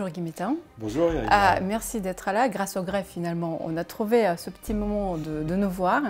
Bonjour 0.00 0.14
Guy 0.14 0.22
Métain. 0.22 0.56
Bonjour 0.78 1.10
ah, 1.28 1.60
Merci 1.60 2.00
d'être 2.00 2.32
là. 2.32 2.48
Grâce 2.48 2.78
au 2.78 2.82
greffe, 2.82 3.08
finalement, 3.08 3.60
on 3.62 3.76
a 3.76 3.84
trouvé 3.84 4.26
euh, 4.26 4.36
ce 4.38 4.48
petit 4.48 4.72
moment 4.72 5.18
de, 5.18 5.54
nous 5.54 5.68
voir. 5.68 6.00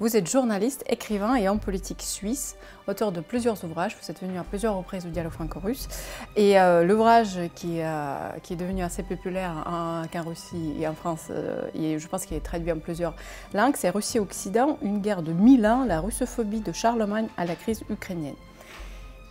Vous 0.00 0.16
êtes 0.16 0.28
journaliste, 0.28 0.82
écrivain 0.88 1.36
et 1.36 1.48
homme 1.48 1.60
politique 1.60 2.02
suisse, 2.02 2.56
auteur 2.88 3.12
de 3.12 3.20
plusieurs 3.20 3.62
ouvrages. 3.62 3.96
Vous 4.02 4.10
êtes 4.10 4.20
venu 4.20 4.36
à 4.36 4.42
plusieurs 4.42 4.76
reprises 4.76 5.06
au 5.06 5.10
dialogue 5.10 5.30
franco-russe. 5.30 5.86
Et 6.34 6.58
euh, 6.58 6.82
l'ouvrage 6.82 7.38
qui, 7.54 7.82
euh, 7.82 8.16
qui, 8.42 8.54
est 8.54 8.56
devenu 8.56 8.82
assez 8.82 9.04
populaire 9.04 9.64
en, 9.64 10.02
Russie 10.22 10.74
et 10.80 10.88
en 10.88 10.94
France, 10.94 11.30
et 11.72 12.00
je 12.00 12.08
pense 12.08 12.26
qu'il 12.26 12.36
est 12.36 12.40
traduit 12.40 12.72
en 12.72 12.80
plusieurs 12.80 13.14
langues, 13.54 13.76
c'est 13.76 13.90
Russie-Occident, 13.90 14.76
une 14.82 14.98
guerre 14.98 15.22
de 15.22 15.32
mille 15.32 15.68
ans, 15.68 15.84
la 15.84 16.00
russophobie 16.00 16.62
de 16.62 16.72
Charlemagne 16.72 17.28
à 17.36 17.44
la 17.44 17.54
crise 17.54 17.84
ukrainienne. 17.88 18.34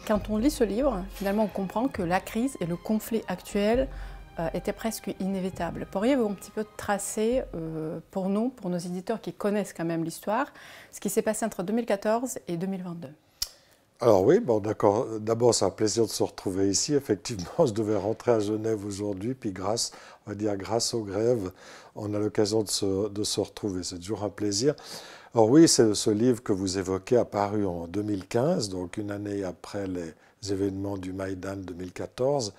Quand 0.07 0.29
on 0.29 0.37
lit 0.37 0.51
ce 0.51 0.63
livre, 0.63 1.03
finalement, 1.13 1.43
on 1.43 1.47
comprend 1.47 1.87
que 1.87 2.01
la 2.01 2.19
crise 2.19 2.57
et 2.59 2.65
le 2.65 2.75
conflit 2.75 3.21
actuel 3.27 3.87
euh, 4.39 4.47
étaient 4.53 4.73
presque 4.73 5.13
inévitables. 5.19 5.85
Pourriez-vous 5.91 6.25
un 6.25 6.33
petit 6.33 6.51
peu 6.51 6.65
tracer 6.77 7.43
euh, 7.55 7.99
pour 8.11 8.29
nous, 8.29 8.49
pour 8.49 8.69
nos 8.69 8.77
éditeurs 8.77 9.21
qui 9.21 9.33
connaissent 9.33 9.73
quand 9.73 9.85
même 9.85 10.03
l'histoire, 10.03 10.53
ce 10.91 10.99
qui 10.99 11.09
s'est 11.09 11.21
passé 11.21 11.45
entre 11.45 11.61
2014 11.63 12.39
et 12.47 12.57
2022 12.57 13.09
alors 14.01 14.23
oui, 14.23 14.39
bon 14.39 14.59
d'accord. 14.61 15.19
D'abord, 15.19 15.53
c'est 15.53 15.65
un 15.65 15.69
plaisir 15.71 16.05
de 16.05 16.09
se 16.09 16.23
retrouver 16.23 16.69
ici. 16.69 16.93
Effectivement, 16.93 17.65
je 17.65 17.73
devais 17.73 17.97
rentrer 17.97 18.31
à 18.31 18.39
Genève 18.39 18.85
aujourd'hui, 18.85 19.33
puis 19.33 19.51
grâce, 19.51 19.91
on 20.25 20.31
va 20.31 20.35
dire 20.35 20.55
grâce 20.55 20.93
aux 20.93 21.03
grèves, 21.03 21.51
on 21.95 22.13
a 22.13 22.19
l'occasion 22.19 22.63
de 22.63 22.69
se, 22.69 23.09
de 23.09 23.23
se 23.25 23.41
retrouver. 23.41 23.83
C'est 23.83 23.97
toujours 23.99 24.23
un 24.23 24.29
plaisir. 24.29 24.73
Alors 25.35 25.49
oui, 25.49 25.67
c'est 25.67 25.93
ce 25.95 26.09
livre 26.11 26.41
que 26.41 26.53
vous 26.53 26.77
évoquez 26.77 27.17
apparu 27.17 27.65
en 27.65 27.87
2015, 27.87 28.69
donc 28.69 28.95
une 28.95 29.11
année 29.11 29.43
après 29.43 29.85
les 29.87 30.13
événements 30.49 30.97
du 30.97 31.11
Maïdan 31.11 31.57
2014. 31.57 32.53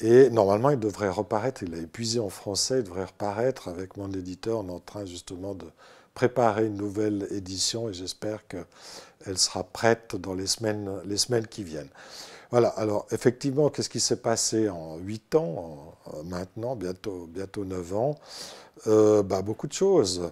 Et 0.00 0.30
normalement, 0.30 0.70
il 0.70 0.78
devrait 0.78 1.08
reparaître, 1.08 1.64
il 1.64 1.74
a 1.74 1.78
épuisé 1.78 2.20
en 2.20 2.28
français, 2.28 2.78
il 2.78 2.84
devrait 2.84 3.06
reparaître 3.06 3.66
avec 3.66 3.96
mon 3.96 4.12
éditeur. 4.12 4.60
On 4.60 4.68
est 4.68 4.72
en 4.72 4.78
train 4.78 5.04
justement 5.06 5.54
de 5.56 5.66
préparer 6.14 6.66
une 6.66 6.76
nouvelle 6.76 7.26
édition 7.30 7.88
et 7.88 7.94
j'espère 7.94 8.46
qu'elle 9.24 9.38
sera 9.38 9.64
prête 9.64 10.16
dans 10.16 10.34
les 10.34 10.46
semaines, 10.46 10.90
les 11.04 11.16
semaines 11.18 11.46
qui 11.46 11.64
viennent. 11.64 11.90
Voilà, 12.50 12.68
alors 12.70 13.06
effectivement, 13.12 13.70
qu'est-ce 13.70 13.90
qui 13.90 14.00
s'est 14.00 14.22
passé 14.22 14.68
en 14.70 14.96
8 14.98 15.34
ans, 15.34 15.94
maintenant, 16.24 16.76
bientôt, 16.76 17.26
bientôt 17.30 17.64
9 17.64 17.94
ans? 17.96 18.16
Euh, 18.86 19.22
bah, 19.22 19.42
Beaucoup 19.42 19.66
de 19.66 19.72
choses 19.74 20.30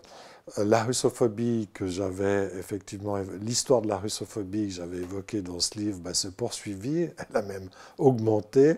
la 0.58 0.84
russophobie 0.84 1.68
que 1.74 1.88
j'avais 1.88 2.50
effectivement, 2.58 3.16
l'histoire 3.40 3.82
de 3.82 3.88
la 3.88 3.96
russophobie 3.98 4.68
que 4.68 4.74
j'avais 4.74 4.98
évoquée 4.98 5.42
dans 5.42 5.58
ce 5.58 5.76
livre 5.78 5.98
bah, 5.98 6.14
s'est 6.14 6.30
poursuivie, 6.30 7.08
elle 7.18 7.36
a 7.36 7.42
même 7.42 7.68
augmenté. 7.98 8.76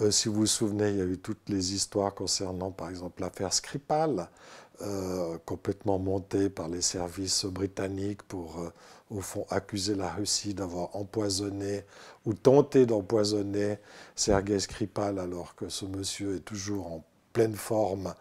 Euh, 0.00 0.10
si 0.10 0.28
vous 0.28 0.34
vous 0.40 0.46
souvenez, 0.46 0.90
il 0.90 0.96
y 0.96 1.00
a 1.00 1.04
eu 1.04 1.18
toutes 1.18 1.48
les 1.48 1.74
histoires 1.74 2.14
concernant 2.14 2.72
par 2.72 2.90
exemple 2.90 3.22
l'affaire 3.22 3.52
Skripal, 3.52 4.28
euh, 4.82 5.38
complètement 5.46 5.98
montée 5.98 6.50
par 6.50 6.68
les 6.68 6.82
services 6.82 7.46
britanniques 7.46 8.22
pour 8.24 8.58
euh, 8.60 8.70
au 9.10 9.20
fond 9.20 9.46
accuser 9.48 9.94
la 9.94 10.10
Russie 10.10 10.52
d'avoir 10.52 10.94
empoisonné 10.96 11.84
ou 12.26 12.34
tenté 12.34 12.84
d'empoisonner 12.84 13.78
Sergei 14.14 14.58
Skripal 14.58 15.18
alors 15.18 15.54
que 15.54 15.70
ce 15.70 15.86
monsieur 15.86 16.36
est 16.36 16.40
toujours 16.40 16.88
en 16.88 17.04
pleine 17.32 17.54
forme 17.54 18.14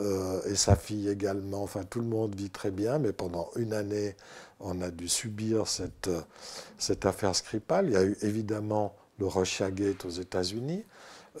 euh, 0.00 0.40
et 0.44 0.54
sa 0.54 0.76
fille 0.76 1.08
également. 1.08 1.62
Enfin, 1.62 1.84
tout 1.84 2.00
le 2.00 2.06
monde 2.06 2.34
vit 2.34 2.50
très 2.50 2.70
bien, 2.70 2.98
mais 2.98 3.12
pendant 3.12 3.50
une 3.56 3.72
année, 3.72 4.16
on 4.60 4.80
a 4.80 4.90
dû 4.90 5.08
subir 5.08 5.66
cette, 5.66 6.10
cette 6.78 7.04
affaire 7.04 7.34
Skripal. 7.34 7.86
Il 7.86 7.92
y 7.92 7.96
a 7.96 8.04
eu 8.04 8.16
évidemment 8.22 8.94
le 9.18 9.26
Russiagate 9.26 10.04
aux 10.04 10.10
États-Unis. 10.10 10.84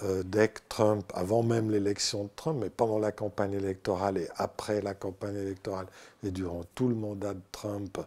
Euh, 0.04 0.22
dès 0.24 0.48
que 0.48 0.60
Trump, 0.68 1.10
avant 1.14 1.42
même 1.42 1.70
l'élection 1.70 2.24
de 2.24 2.30
Trump, 2.36 2.58
mais 2.60 2.70
pendant 2.70 2.98
la 2.98 3.10
campagne 3.10 3.54
électorale 3.54 4.18
et 4.18 4.28
après 4.36 4.80
la 4.80 4.94
campagne 4.94 5.36
électorale 5.36 5.86
et 6.22 6.30
durant 6.30 6.62
tout 6.74 6.88
le 6.88 6.94
mandat 6.94 7.34
de 7.34 7.40
Trump, 7.50 7.98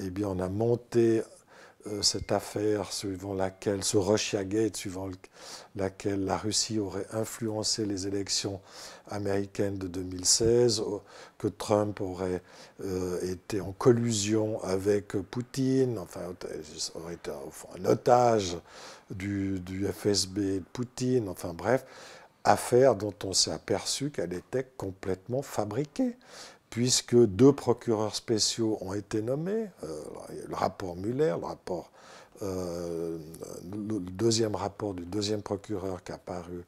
eh 0.00 0.10
bien, 0.10 0.28
on 0.28 0.40
a 0.40 0.48
monté 0.48 1.22
euh, 1.88 2.00
cette 2.02 2.30
affaire 2.30 2.92
suivant 2.92 3.34
laquelle, 3.34 3.82
ce 3.82 3.96
Russiagate 3.96 4.76
suivant 4.76 5.10
laquelle 5.74 6.24
la 6.24 6.36
Russie 6.36 6.78
aurait 6.78 7.06
influencé 7.12 7.86
les 7.86 8.06
élections 8.06 8.60
américaines 9.10 9.78
de 9.78 9.88
2016, 9.88 10.82
que 11.38 11.48
Trump 11.48 12.00
aurait 12.00 12.40
euh, 12.84 13.18
été 13.22 13.60
en 13.60 13.72
collusion 13.72 14.62
avec 14.62 15.08
Poutine, 15.08 15.98
enfin, 15.98 16.20
aurait 16.94 17.14
été 17.14 17.32
un 17.32 17.84
otage 17.86 18.56
du, 19.14 19.86
FSB 19.92 20.38
de 20.38 20.64
Poutine, 20.72 21.28
enfin 21.28 21.52
bref, 21.52 21.84
affaire 22.44 22.96
dont 22.96 23.14
on 23.24 23.32
s'est 23.32 23.52
aperçu 23.52 24.10
qu'elle 24.10 24.32
était 24.32 24.66
complètement 24.76 25.42
fabriquée 25.42 26.16
puisque 26.72 27.14
deux 27.14 27.52
procureurs 27.52 28.14
spéciaux 28.14 28.78
ont 28.80 28.94
été 28.94 29.20
nommés, 29.20 29.66
euh, 29.84 30.02
le 30.48 30.54
rapport 30.54 30.96
Muller, 30.96 31.34
le, 31.38 31.44
rapport, 31.44 31.90
euh, 32.40 33.18
le 33.70 34.00
deuxième 34.00 34.56
rapport 34.56 34.94
du 34.94 35.04
deuxième 35.04 35.42
procureur 35.42 36.02
qui 36.02 36.12
a 36.12 36.18
paru, 36.18 36.64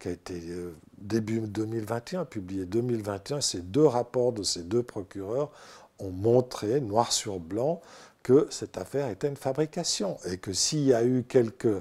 qui 0.00 0.08
a 0.08 0.10
été 0.10 0.34
euh, 0.48 0.74
début 0.98 1.38
2021, 1.38 2.24
publié 2.24 2.64
2021, 2.64 3.40
ces 3.40 3.60
deux 3.60 3.86
rapports 3.86 4.32
de 4.32 4.42
ces 4.42 4.64
deux 4.64 4.82
procureurs 4.82 5.52
ont 6.00 6.10
montré, 6.10 6.80
noir 6.80 7.12
sur 7.12 7.38
blanc, 7.38 7.80
que 8.26 8.48
cette 8.50 8.76
affaire 8.76 9.08
était 9.08 9.28
une 9.28 9.36
fabrication 9.36 10.16
et 10.24 10.38
que 10.38 10.52
s'il 10.52 10.82
y 10.82 10.92
a 10.92 11.04
eu 11.04 11.22
quelques, 11.28 11.80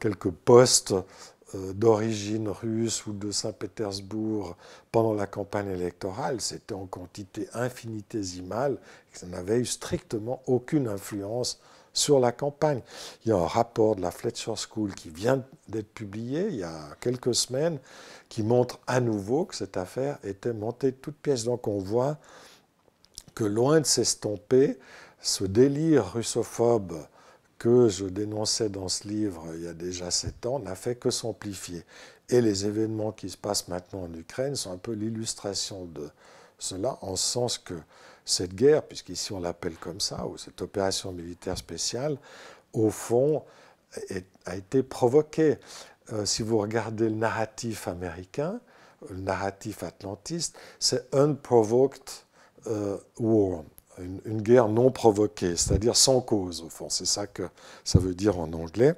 quelques 0.00 0.30
postes 0.30 0.92
euh, 1.54 1.72
d'origine 1.72 2.48
russe 2.48 3.06
ou 3.06 3.12
de 3.12 3.30
Saint-Pétersbourg 3.30 4.56
pendant 4.90 5.14
la 5.14 5.28
campagne 5.28 5.68
électorale, 5.68 6.40
c'était 6.40 6.74
en 6.74 6.86
quantité 6.86 7.48
infinitésimale, 7.54 8.78
et 9.14 9.16
ça 9.16 9.26
n'avait 9.26 9.58
eu 9.60 9.64
strictement 9.64 10.42
aucune 10.48 10.88
influence 10.88 11.60
sur 11.92 12.18
la 12.18 12.32
campagne. 12.32 12.82
Il 13.24 13.28
y 13.28 13.32
a 13.32 13.36
un 13.36 13.46
rapport 13.46 13.94
de 13.94 14.02
la 14.02 14.10
Fletcher 14.10 14.54
School 14.56 14.92
qui 14.96 15.10
vient 15.10 15.44
d'être 15.68 15.94
publié 15.94 16.48
il 16.48 16.56
y 16.56 16.64
a 16.64 16.96
quelques 17.00 17.36
semaines 17.36 17.78
qui 18.28 18.42
montre 18.42 18.80
à 18.88 18.98
nouveau 18.98 19.44
que 19.44 19.54
cette 19.54 19.76
affaire 19.76 20.18
était 20.24 20.52
montée 20.52 20.90
de 20.90 20.96
toutes 20.96 21.18
pièces. 21.18 21.44
Donc 21.44 21.68
on 21.68 21.78
voit 21.78 22.18
que 23.36 23.44
loin 23.44 23.80
de 23.80 23.86
s'estomper, 23.86 24.78
ce 25.20 25.44
délire 25.44 26.14
russophobe 26.14 26.96
que 27.58 27.88
je 27.88 28.06
dénonçais 28.06 28.70
dans 28.70 28.88
ce 28.88 29.06
livre 29.06 29.44
il 29.54 29.64
y 29.64 29.68
a 29.68 29.74
déjà 29.74 30.10
sept 30.10 30.46
ans 30.46 30.58
n'a 30.58 30.74
fait 30.74 30.96
que 30.96 31.10
s'amplifier. 31.10 31.84
Et 32.28 32.40
les 32.40 32.66
événements 32.66 33.12
qui 33.12 33.30
se 33.30 33.36
passent 33.36 33.68
maintenant 33.68 34.04
en 34.04 34.14
Ukraine 34.14 34.56
sont 34.56 34.72
un 34.72 34.78
peu 34.78 34.92
l'illustration 34.92 35.84
de 35.84 36.08
cela, 36.58 36.98
en 37.02 37.14
ce 37.14 37.24
sens 37.24 37.58
que 37.58 37.74
cette 38.24 38.54
guerre, 38.54 38.82
puisqu'ici 38.82 39.32
on 39.32 39.40
l'appelle 39.40 39.76
comme 39.76 40.00
ça, 40.00 40.26
ou 40.26 40.38
cette 40.38 40.60
opération 40.62 41.12
militaire 41.12 41.58
spéciale, 41.58 42.16
au 42.72 42.90
fond, 42.90 43.44
a 44.46 44.56
été 44.56 44.82
provoquée. 44.82 45.58
Euh, 46.12 46.24
si 46.24 46.42
vous 46.42 46.58
regardez 46.58 47.08
le 47.08 47.16
narratif 47.16 47.86
américain, 47.86 48.60
le 49.10 49.18
narratif 49.18 49.82
atlantiste, 49.82 50.58
c'est 50.80 51.14
unprovoked 51.14 52.02
euh, 52.66 52.98
war 53.18 53.62
une, 53.98 54.42
guerre 54.42 54.68
non 54.68 54.90
provoquée, 54.90 55.56
c'est-à-dire 55.56 55.96
sans 55.96 56.20
cause, 56.20 56.62
au 56.62 56.68
fond. 56.68 56.88
C'est 56.90 57.06
ça 57.06 57.26
que 57.26 57.44
ça 57.84 57.98
veut 57.98 58.14
dire 58.14 58.38
en 58.38 58.52
anglais. 58.52 58.94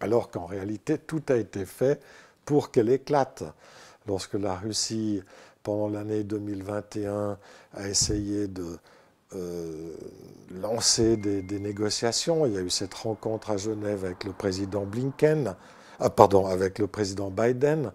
Alors 0.00 0.30
qu'en 0.30 0.46
réalité, 0.46 0.98
tout 0.98 1.22
a 1.28 1.36
été 1.36 1.66
fait 1.66 2.00
pour 2.44 2.70
qu'elle 2.70 2.90
éclate. 2.90 3.44
Lorsque 4.06 4.34
la 4.34 4.54
Russie, 4.56 5.22
pendant 5.62 5.88
l'année 5.88 6.24
2021, 6.24 7.38
a 7.74 7.88
essayé 7.88 8.48
de 8.48 8.78
euh, 9.36 9.94
lancer 10.60 11.16
des, 11.16 11.42
des, 11.42 11.60
négociations, 11.60 12.46
il 12.46 12.54
y 12.54 12.58
a 12.58 12.62
eu 12.62 12.70
cette 12.70 12.94
rencontre 12.94 13.50
à 13.50 13.56
Genève 13.56 14.04
avec 14.04 14.24
le 14.24 14.32
président 14.32 14.84
Blinken, 14.84 15.54
ah, 16.02 16.08
pardon, 16.08 16.46
avec 16.46 16.78
le 16.78 16.86
président 16.86 17.30
Biden 17.30 17.92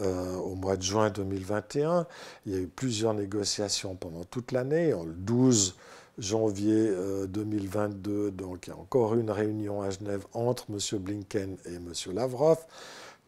euh, 0.00 0.36
au 0.36 0.54
mois 0.54 0.78
de 0.78 0.82
juin 0.82 1.10
2021. 1.10 2.06
Il 2.46 2.52
y 2.52 2.56
a 2.56 2.58
eu 2.60 2.66
plusieurs 2.66 3.12
négociations 3.12 3.94
pendant 3.94 4.24
toute 4.24 4.52
l'année. 4.52 4.90
Le 4.90 5.12
12 5.12 5.76
janvier 6.18 6.90
2022, 7.28 8.10
euh, 8.10 8.30
donc 8.30 8.66
il 8.66 8.70
y 8.70 8.72
a 8.72 8.76
encore 8.76 9.14
une 9.14 9.30
réunion 9.30 9.82
à 9.82 9.90
Genève 9.90 10.24
entre 10.32 10.64
M. 10.70 10.98
Blinken 10.98 11.58
et 11.66 11.74
M. 11.74 11.92
Lavrov. 12.14 12.56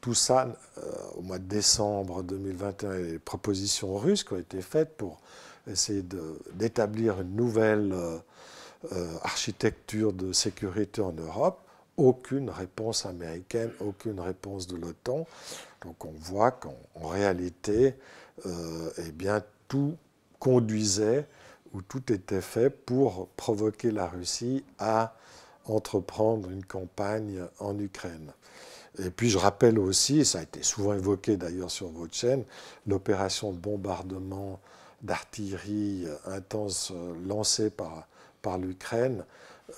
Tout 0.00 0.14
ça, 0.14 0.48
euh, 0.78 0.80
au 1.16 1.20
mois 1.20 1.38
de 1.38 1.44
décembre 1.44 2.22
2021, 2.22 2.96
les 2.96 3.18
propositions 3.18 3.98
russes 3.98 4.24
ont 4.32 4.38
été 4.38 4.62
faites 4.62 4.96
pour 4.96 5.20
essayer 5.70 6.02
d'établir 6.54 7.20
une 7.20 7.36
nouvelle 7.36 7.94
architecture 9.22 10.12
de 10.12 10.32
sécurité 10.32 11.00
en 11.00 11.12
Europe 11.12 11.63
aucune 11.96 12.50
réponse 12.50 13.06
américaine, 13.06 13.70
aucune 13.80 14.20
réponse 14.20 14.66
de 14.66 14.76
l'OTAN. 14.76 15.26
Donc 15.82 16.04
on 16.04 16.12
voit 16.18 16.50
qu'en 16.50 17.08
réalité, 17.08 17.94
euh, 18.46 18.90
eh 18.98 19.12
bien, 19.12 19.42
tout 19.68 19.96
conduisait 20.38 21.26
ou 21.72 21.82
tout 21.82 22.12
était 22.12 22.40
fait 22.40 22.70
pour 22.70 23.28
provoquer 23.36 23.90
la 23.90 24.06
Russie 24.06 24.64
à 24.78 25.14
entreprendre 25.66 26.50
une 26.50 26.64
campagne 26.64 27.40
en 27.58 27.78
Ukraine. 27.78 28.32
Et 28.98 29.10
puis 29.10 29.28
je 29.28 29.38
rappelle 29.38 29.78
aussi, 29.78 30.24
ça 30.24 30.38
a 30.38 30.42
été 30.42 30.62
souvent 30.62 30.94
évoqué 30.94 31.36
d'ailleurs 31.36 31.70
sur 31.70 31.88
votre 31.88 32.14
chaîne, 32.14 32.44
l'opération 32.86 33.52
de 33.52 33.58
bombardement 33.58 34.60
d'artillerie 35.02 36.06
intense 36.26 36.92
lancée 37.26 37.70
par, 37.70 38.06
par 38.40 38.58
l'Ukraine 38.58 39.24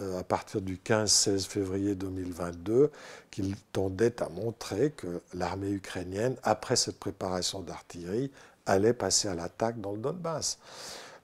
à 0.01 0.23
partir 0.25 0.61
du 0.61 0.77
15-16 0.77 1.47
février 1.47 1.95
2022, 1.95 2.91
qui 3.31 3.55
tendait 3.73 4.23
à 4.23 4.29
montrer 4.29 4.91
que 4.91 5.21
l'armée 5.35 5.71
ukrainienne, 5.71 6.37
après 6.43 6.77
cette 6.77 6.99
préparation 6.99 7.61
d'artillerie, 7.61 8.31
allait 8.67 8.93
passer 8.93 9.29
à 9.29 9.35
l'attaque 9.35 9.81
dans 9.81 9.93
le 9.93 9.99
Donbass. 9.99 10.59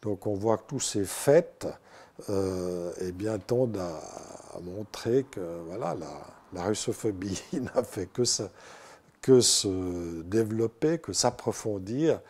Donc 0.02 0.26
on 0.26 0.34
voit 0.34 0.58
que 0.58 0.64
tous 0.68 0.80
ces 0.80 1.04
faits 1.04 1.66
euh, 2.28 2.92
eh 3.00 3.12
tendent 3.46 3.78
à, 3.78 4.60
montrer 4.60 5.24
que 5.24 5.40
voilà, 5.66 5.96
la, 6.52 6.62
russophobie 6.64 7.42
n'a 7.52 7.82
fait 7.82 8.06
que, 8.06 8.22
que 9.20 9.40
se 9.40 10.22
développer, 10.22 10.98
que 10.98 11.12
s'approfondir 11.12 12.20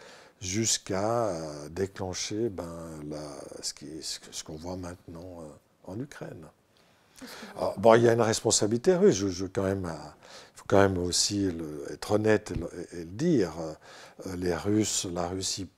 jusqu'à 0.41 1.27
euh, 1.27 1.69
déclencher 1.69 2.49
ben, 2.49 2.91
ce 3.63 4.45
qu'on 4.45 4.57
voit 4.57 4.77
maintenant 4.77 5.41
euh, 5.41 5.49
en 5.85 5.99
Ukraine. 5.99 6.47
bon, 7.79 7.95
il 7.95 8.03
y 8.03 8.09
a 8.09 8.13
une 8.13 8.21
responsabilité 8.21 8.95
russe. 8.95 9.27
Je, 9.27 9.47
quand 9.47 9.63
même, 9.63 9.85
il 9.85 10.59
faut 10.59 10.65
quand 10.67 10.81
même 10.81 10.99
aussi 10.99 11.49
être 11.91 12.13
honnête 12.13 12.53
et 12.53 12.55
le, 12.99 13.05
dire. 13.05 13.53
Les 14.37 14.55
Russes, 14.55 15.07
la 15.13 15.27
Russie 15.29 15.69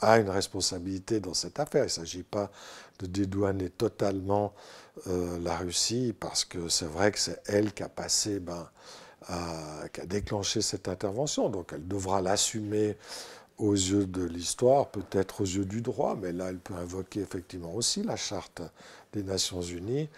a 0.00 0.18
une 0.18 0.30
responsabilité 0.30 1.20
dans 1.20 1.34
cette 1.34 1.58
affaire. 1.58 1.82
Il 1.82 1.86
ne 1.86 1.90
s'agit 1.90 2.22
pas 2.22 2.50
de 2.98 3.06
dédouaner 3.06 3.70
totalement 3.70 4.52
euh, 5.06 5.38
la 5.40 5.56
Russie, 5.56 6.14
parce 6.18 6.44
que 6.44 6.68
c'est 6.68 6.86
vrai 6.86 7.12
que 7.12 7.18
c'est 7.18 7.40
elle 7.46 7.72
qui 7.72 7.82
a 7.82 7.88
passé, 7.88 8.40
ben, 8.40 8.68
qui 9.92 10.00
a 10.00 10.06
déclenché 10.06 10.60
cette 10.62 10.88
intervention. 10.88 11.48
Donc 11.48 11.72
elle 11.72 11.86
devra 11.86 12.20
l'assumer 12.20 12.96
aux 13.58 13.74
yeux 13.74 14.06
de 14.06 14.24
l'histoire, 14.24 14.88
peut-être 14.88 15.42
aux 15.42 15.46
yeux 15.46 15.64
du 15.64 15.82
droit, 15.82 16.16
mais 16.20 16.32
là 16.32 16.46
elle 16.48 16.58
peut 16.58 16.74
invoquer 16.74 17.20
effectivement 17.20 17.74
aussi 17.74 18.02
la 18.02 18.16
charte 18.16 18.62
des 19.12 19.22
Nations 19.22 19.62
Unies. 19.62 20.08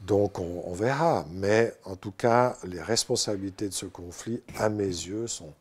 Donc 0.00 0.38
on, 0.38 0.72
verra. 0.72 1.24
Mais 1.30 1.74
en 1.84 1.96
tout 1.96 2.12
cas, 2.12 2.56
les 2.64 2.80
responsabilités 2.80 3.68
de 3.68 3.74
ce 3.74 3.86
conflit, 3.86 4.42
à 4.58 4.68
mes 4.68 4.84
yeux, 4.84 5.26
sont 5.26 5.52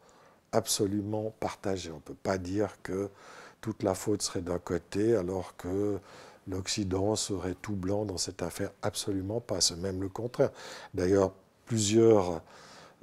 absolument 0.52 1.34
partagées. 1.40 1.92
On 1.92 1.96
ne 1.96 2.02
peut 2.02 2.14
pas 2.14 2.38
dire 2.38 2.78
que 2.82 3.10
toute 3.62 3.84
la 3.84 3.94
faute 3.94 4.22
serait 4.22 4.42
d'un 4.42 4.58
côté, 4.58 5.16
alors 5.16 5.56
que 5.56 6.00
l'Occident 6.48 7.16
serait 7.16 7.56
tout 7.62 7.76
blanc 7.76 8.06
dans 8.06 8.18
cette 8.18 8.42
affaire. 8.42 8.72
Absolument 8.82 9.40
pas, 9.40 9.62
c'est 9.62 9.76
même 9.76 10.02
le 10.02 10.10
contraire. 10.10 10.52
D'ailleurs, 10.94 11.32
plusieurs 11.66 12.42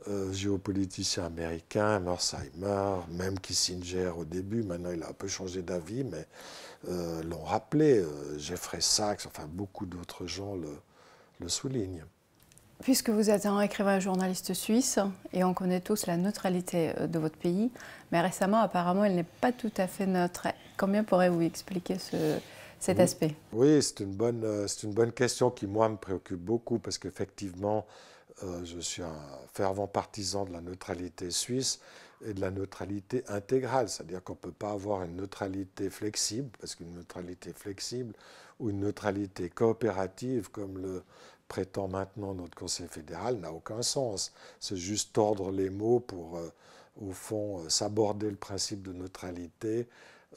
euh, 0.06 0.32
géopoliticiens 0.32 1.24
américains, 1.24 1.98
Mersheimer, 1.98 3.00
même 3.10 3.38
Kissinger 3.40 4.12
au 4.16 4.24
début, 4.24 4.62
maintenant 4.62 4.92
il 4.92 5.02
a 5.02 5.08
un 5.08 5.12
peu 5.12 5.26
changé 5.26 5.62
d'avis, 5.62 6.04
mais 6.04 6.26
euh, 6.88 7.22
l'ont 7.24 7.42
rappelé. 7.42 7.98
Euh, 7.98 8.38
Jeffrey 8.38 8.80
Sachs, 8.80 9.26
enfin 9.26 9.46
beaucoup 9.48 9.86
d'autres 9.86 10.26
gens 10.26 10.54
le, 10.54 10.78
le 11.40 11.48
soulignent. 11.48 12.04
Puisque 12.80 13.10
vous 13.10 13.28
êtes 13.28 13.44
un 13.46 13.60
écrivain 13.60 13.98
journaliste 13.98 14.54
suisse, 14.54 15.00
et 15.32 15.42
on 15.42 15.52
connaît 15.52 15.80
tous 15.80 16.06
la 16.06 16.16
neutralité 16.16 16.92
de 17.08 17.18
votre 17.18 17.36
pays, 17.36 17.72
mais 18.12 18.20
récemment, 18.20 18.60
apparemment, 18.60 19.04
elle 19.04 19.16
n'est 19.16 19.24
pas 19.24 19.50
tout 19.50 19.72
à 19.78 19.88
fait 19.88 20.06
neutre. 20.06 20.46
Combien 20.76 21.02
pourrez-vous 21.02 21.42
expliquer 21.42 21.98
ce, 21.98 22.38
cet 22.78 23.00
aspect? 23.00 23.34
Oui, 23.52 23.82
c'est 23.82 24.00
une, 24.00 24.14
bonne, 24.14 24.44
euh, 24.44 24.66
une 24.84 24.92
bonne 24.92 25.12
question 25.12 25.50
qui, 25.50 25.66
moi, 25.66 25.88
me 25.88 25.96
préoccupe 25.96 26.38
beaucoup 26.38 26.78
parce 26.78 26.98
qu'effectivement, 26.98 27.84
euh, 28.42 28.64
je 28.64 28.78
suis 28.78 29.02
un 29.02 29.16
fervent 29.52 29.86
partisan 29.86 30.44
de 30.44 30.52
la 30.52 30.60
neutralité 30.60 31.30
suisse 31.30 31.80
et 32.24 32.34
de 32.34 32.40
la 32.40 32.50
neutralité 32.50 33.24
intégrale, 33.28 33.88
c'est-à-dire 33.88 34.22
qu'on 34.22 34.32
ne 34.34 34.38
peut 34.38 34.52
pas 34.52 34.72
avoir 34.72 35.02
une 35.02 35.16
neutralité 35.16 35.90
flexible, 35.90 36.50
parce 36.60 36.74
qu'une 36.74 36.92
neutralité 36.94 37.52
flexible 37.52 38.14
ou 38.58 38.70
une 38.70 38.80
neutralité 38.80 39.48
coopérative, 39.48 40.50
comme 40.50 40.78
le 40.78 41.02
prétend 41.46 41.88
maintenant 41.88 42.34
notre 42.34 42.56
Conseil 42.56 42.88
fédéral, 42.88 43.36
n'a 43.38 43.52
aucun 43.52 43.82
sens. 43.82 44.32
C'est 44.60 44.76
juste 44.76 45.12
tordre 45.12 45.50
les 45.50 45.70
mots 45.70 46.00
pour, 46.00 46.38
euh, 46.38 46.52
au 47.00 47.12
fond, 47.12 47.68
s'aborder 47.68 48.30
le 48.30 48.36
principe 48.36 48.82
de 48.82 48.92
neutralité 48.92 49.88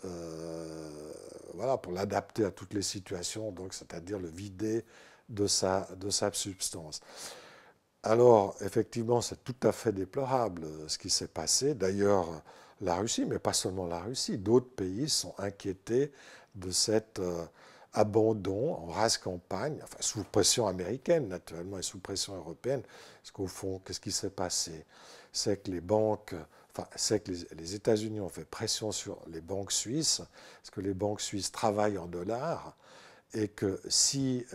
euh, 0.05 1.11
voilà, 1.53 1.77
pour 1.77 1.91
l'adapter 1.91 2.45
à 2.45 2.51
toutes 2.51 2.73
les 2.73 2.81
situations, 2.81 3.51
donc 3.51 3.73
c'est-à-dire 3.73 4.19
le 4.19 4.29
vider 4.29 4.85
de 5.29 5.47
sa, 5.47 5.87
de 5.95 6.09
sa 6.09 6.31
substance. 6.31 7.01
Alors, 8.03 8.55
effectivement, 8.61 9.21
c'est 9.21 9.43
tout 9.43 9.55
à 9.63 9.71
fait 9.71 9.91
déplorable 9.91 10.63
euh, 10.65 10.87
ce 10.87 10.97
qui 10.97 11.09
s'est 11.09 11.27
passé. 11.27 11.75
D'ailleurs, 11.75 12.27
la 12.81 12.95
Russie, 12.95 13.25
mais 13.25 13.37
pas 13.37 13.53
seulement 13.53 13.85
la 13.85 13.99
Russie, 13.99 14.37
d'autres 14.37 14.69
pays 14.69 15.07
sont 15.07 15.35
inquiétés 15.37 16.11
de 16.55 16.71
cet 16.71 17.19
euh, 17.19 17.45
abandon 17.93 18.73
en 18.73 18.87
race 18.87 19.17
campagne, 19.19 19.79
sous 19.99 20.23
pression 20.23 20.65
américaine 20.67 21.27
naturellement 21.27 21.77
et 21.77 21.83
sous 21.83 21.99
pression 21.99 22.35
européenne. 22.35 22.81
Parce 23.21 23.31
qu'au 23.31 23.47
fond, 23.47 23.79
qu'est-ce 23.85 23.99
qui 23.99 24.11
s'est 24.11 24.31
passé? 24.31 24.85
C'est 25.31 25.63
que 25.63 25.71
les 25.71 25.81
banques 25.81 26.33
c'est 26.95 27.21
que 27.23 27.31
les, 27.31 27.75
États-Unis 27.75 28.21
ont 28.21 28.29
fait 28.29 28.45
pression 28.45 28.91
sur 28.91 29.19
les 29.27 29.41
banques 29.41 29.71
suisses, 29.71 30.21
parce 30.61 30.69
que 30.71 30.81
les 30.81 30.93
banques 30.93 31.21
suisses 31.21 31.51
travaillent 31.51 31.97
en 31.97 32.07
dollars, 32.07 32.75
et 33.33 33.47
que 33.47 33.79
si 33.87 34.45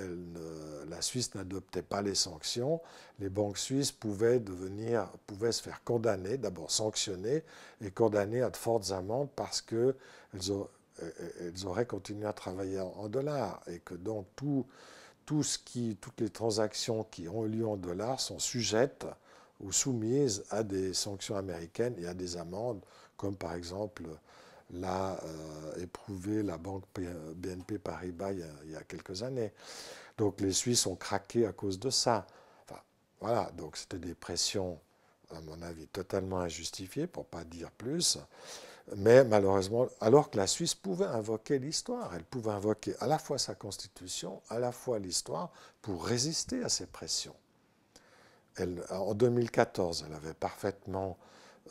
la 0.88 1.00
Suisse 1.00 1.34
n'adoptait 1.34 1.82
pas 1.82 2.02
les 2.02 2.14
sanctions, 2.14 2.80
les 3.18 3.30
banques 3.30 3.58
suisses 3.58 3.92
pouvaient, 3.92 4.38
devenir, 4.38 5.08
pouvaient 5.26 5.52
se 5.52 5.62
faire 5.62 5.82
condamner, 5.82 6.36
d'abord 6.36 6.70
sanctionner, 6.70 7.42
et 7.80 7.90
condamner 7.90 8.42
à 8.42 8.50
de 8.50 8.56
fortes 8.56 8.90
amendes 8.90 9.30
parce 9.34 9.62
qu'elles 9.62 9.94
elles 11.40 11.66
auraient 11.66 11.86
continué 11.86 12.26
à 12.26 12.32
travailler 12.32 12.80
en 12.80 13.08
dollars, 13.08 13.62
et 13.66 13.80
que 13.80 13.94
donc 13.94 14.26
tout, 14.36 14.66
tout 15.24 15.42
ce 15.42 15.58
qui, 15.58 15.96
toutes 16.00 16.20
les 16.20 16.30
transactions 16.30 17.04
qui 17.04 17.28
ont 17.28 17.44
lieu 17.44 17.66
en 17.66 17.76
dollars 17.76 18.20
sont 18.20 18.38
sujettes 18.38 19.06
ou 19.60 19.72
soumises 19.72 20.44
à 20.50 20.62
des 20.62 20.92
sanctions 20.92 21.36
américaines 21.36 21.94
et 21.98 22.06
à 22.06 22.14
des 22.14 22.36
amendes, 22.36 22.80
comme 23.16 23.36
par 23.36 23.54
exemple 23.54 24.04
l'a 24.70 25.18
euh, 25.22 25.82
éprouvé 25.82 26.42
la 26.42 26.58
banque 26.58 26.84
BNP 27.36 27.78
Paribas 27.78 28.32
il 28.32 28.70
y, 28.70 28.76
a, 28.76 28.82
quelques 28.82 29.22
années. 29.22 29.52
Donc 30.18 30.40
les 30.40 30.52
Suisses 30.52 30.86
ont 30.86 30.96
craqué 30.96 31.46
à 31.46 31.52
cause 31.52 31.78
de 31.78 31.90
ça. 31.90 32.26
Voilà, 33.20 33.50
donc 33.56 33.76
c'était 33.76 33.98
des 33.98 34.14
pressions, 34.14 34.78
à 35.30 35.40
mon 35.40 35.62
avis, 35.62 35.86
totalement 35.86 36.40
injustifiées, 36.40 37.06
pour 37.06 37.24
ne 37.24 37.28
pas 37.28 37.44
dire 37.44 37.70
plus. 37.70 38.18
Mais 38.96 39.24
malheureusement, 39.24 39.88
alors 40.00 40.30
que 40.30 40.36
la 40.36 40.46
Suisse 40.46 40.74
pouvait 40.74 41.06
invoquer 41.06 41.58
l'histoire, 41.58 42.14
elle 42.14 42.24
pouvait 42.24 42.50
invoquer 42.52 42.94
à 43.00 43.06
la 43.06 43.18
fois 43.18 43.38
sa 43.38 43.54
constitution, 43.54 44.42
à 44.50 44.58
la 44.58 44.70
fois 44.70 44.98
l'histoire, 44.98 45.50
pour 45.80 46.04
résister 46.04 46.62
à 46.62 46.68
ces 46.68 46.86
pressions 46.86 47.34
en 48.90 49.14
2014, 49.14 50.04
elle 50.06 50.14
avait 50.14 50.34
parfaitement 50.34 51.18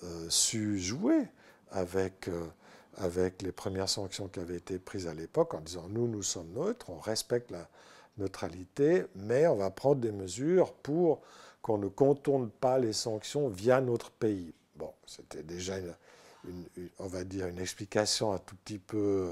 euh, 0.03 0.29
su 0.29 0.79
jouer 0.79 1.27
avec, 1.71 2.27
euh, 2.27 2.45
avec 2.97 3.41
les 3.41 3.51
premières 3.51 3.89
sanctions 3.89 4.27
qui 4.27 4.39
avaient 4.39 4.57
été 4.57 4.79
prises 4.79 5.07
à 5.07 5.13
l'époque 5.13 5.53
en 5.53 5.61
disant 5.61 5.87
nous, 5.89 6.07
nous 6.07 6.23
sommes 6.23 6.51
neutres, 6.53 6.89
on 6.89 6.99
respecte 6.99 7.51
la 7.51 7.67
neutralité, 8.17 9.05
mais 9.15 9.47
on 9.47 9.55
va 9.55 9.69
prendre 9.69 10.01
des 10.01 10.11
mesures 10.11 10.73
pour 10.73 11.21
qu'on 11.61 11.77
ne 11.77 11.87
contourne 11.87 12.49
pas 12.49 12.79
les 12.79 12.93
sanctions 12.93 13.49
via 13.49 13.81
notre 13.81 14.11
pays. 14.11 14.53
Bon, 14.75 14.91
c'était 15.05 15.43
déjà 15.43 15.77
une, 15.77 15.93
on 16.99 17.07
va 17.07 17.23
dire 17.23 17.47
une 17.47 17.59
explication 17.59 18.33
un 18.33 18.37
tout 18.37 18.55
petit 18.63 18.77
peu 18.77 19.31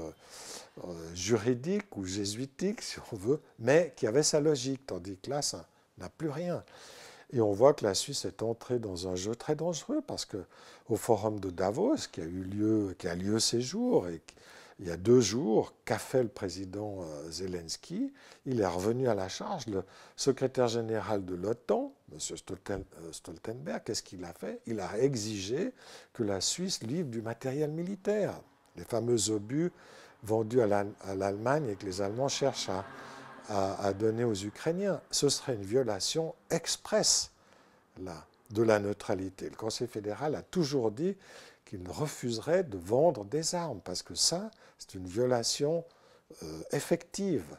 euh, 0.84 1.14
juridique 1.14 1.96
ou 1.96 2.04
jésuitique, 2.04 2.82
si 2.82 2.98
on 3.12 3.16
veut, 3.16 3.40
mais 3.58 3.92
qui 3.96 4.06
avait 4.06 4.22
sa 4.22 4.40
logique, 4.40 4.86
tandis 4.86 5.16
que 5.16 5.30
là, 5.30 5.42
ça 5.42 5.66
n'a 5.98 6.08
plus 6.08 6.30
rien. 6.30 6.64
Et 7.32 7.40
on 7.40 7.52
voit 7.52 7.74
que 7.74 7.84
la 7.84 7.94
Suisse 7.94 8.24
est 8.24 8.42
entrée 8.42 8.78
dans 8.78 9.08
un 9.08 9.16
jeu 9.16 9.34
très 9.34 9.56
dangereux 9.56 10.02
parce 10.06 10.24
que 10.24 10.44
au 10.88 10.96
forum 10.96 11.40
de 11.40 11.50
Davos, 11.50 12.08
qui 12.12 12.20
a 12.20 12.24
eu 12.24 12.44
lieu, 12.44 12.94
qui 12.98 13.08
a 13.08 13.14
lieu 13.14 13.38
ces 13.38 13.60
jours, 13.60 14.08
et 14.08 14.20
il 14.80 14.88
y 14.88 14.90
a 14.90 14.96
deux 14.96 15.20
jours, 15.20 15.72
qu'a 15.84 15.98
fait 15.98 16.22
le 16.22 16.28
président 16.28 16.98
euh, 17.02 17.30
Zelensky 17.30 18.12
Il 18.44 18.60
est 18.60 18.66
revenu 18.66 19.08
à 19.08 19.14
la 19.14 19.28
charge. 19.28 19.66
Le 19.68 19.84
secrétaire 20.16 20.66
général 20.66 21.24
de 21.24 21.34
l'OTAN, 21.34 21.92
M. 22.12 22.18
Euh, 22.18 23.12
Stoltenberg, 23.12 23.82
qu'est-ce 23.84 24.02
qu'il 24.02 24.24
a 24.24 24.32
fait? 24.32 24.60
Il 24.66 24.80
a 24.80 24.98
exigé 24.98 25.72
que 26.12 26.24
la 26.24 26.40
Suisse 26.40 26.82
livre 26.82 27.08
du 27.08 27.22
matériel 27.22 27.70
militaire, 27.70 28.34
les 28.76 28.84
fameux 28.84 29.30
obus 29.30 29.70
vendus 30.24 30.60
à 30.60 31.14
l'Allemagne 31.14 31.68
et 31.68 31.76
que 31.76 31.86
les 31.86 32.00
Allemands 32.00 32.28
cherchent 32.28 32.70
à, 32.70 32.84
à, 33.48 33.92
donner 33.92 34.24
aux 34.24 34.34
Ukrainiens. 34.34 35.00
Ce 35.10 35.28
serait 35.28 35.54
une 35.54 35.64
violation 35.64 36.34
expresse 36.50 37.30
de 37.98 38.62
la 38.62 38.78
neutralité. 38.78 39.50
Le 39.50 39.56
Conseil 39.56 39.86
fédéral 39.86 40.34
a 40.34 40.42
toujours 40.42 40.90
dit 40.90 41.16
qu'il 41.64 41.80
refuserait 41.88 42.64
de 42.64 42.78
vendre 42.78 43.24
des 43.24 43.54
armes, 43.54 43.80
parce 43.84 44.02
que 44.02 44.14
ça, 44.14 44.50
c'est 44.78 44.94
une 44.94 45.06
violation 45.06 45.84
euh, 46.42 46.60
effective. 46.72 47.56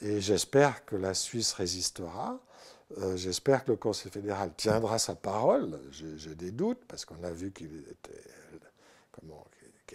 Et 0.00 0.20
j'espère 0.20 0.84
que 0.84 0.96
la 0.96 1.14
Suisse 1.14 1.52
résistera, 1.52 2.38
Euh, 2.98 3.16
j'espère 3.16 3.64
que 3.64 3.72
le 3.72 3.76
Conseil 3.76 4.12
fédéral 4.12 4.52
tiendra 4.56 4.98
sa 4.98 5.14
parole. 5.14 5.80
J'ai 5.90 6.34
des 6.34 6.52
doutes 6.52 6.84
parce 6.86 7.04
qu'on 7.04 7.22
a 7.24 7.32
vu 7.32 7.50
qu'il 7.50 7.78
était, 7.90 8.22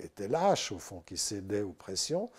était, 0.04 0.28
lâche, 0.28 0.72
au 0.72 0.80
fond, 0.80 1.02
qu'il 1.06 1.18
cédait 1.18 1.62
aux 1.62 1.74
pressions. 1.74 2.30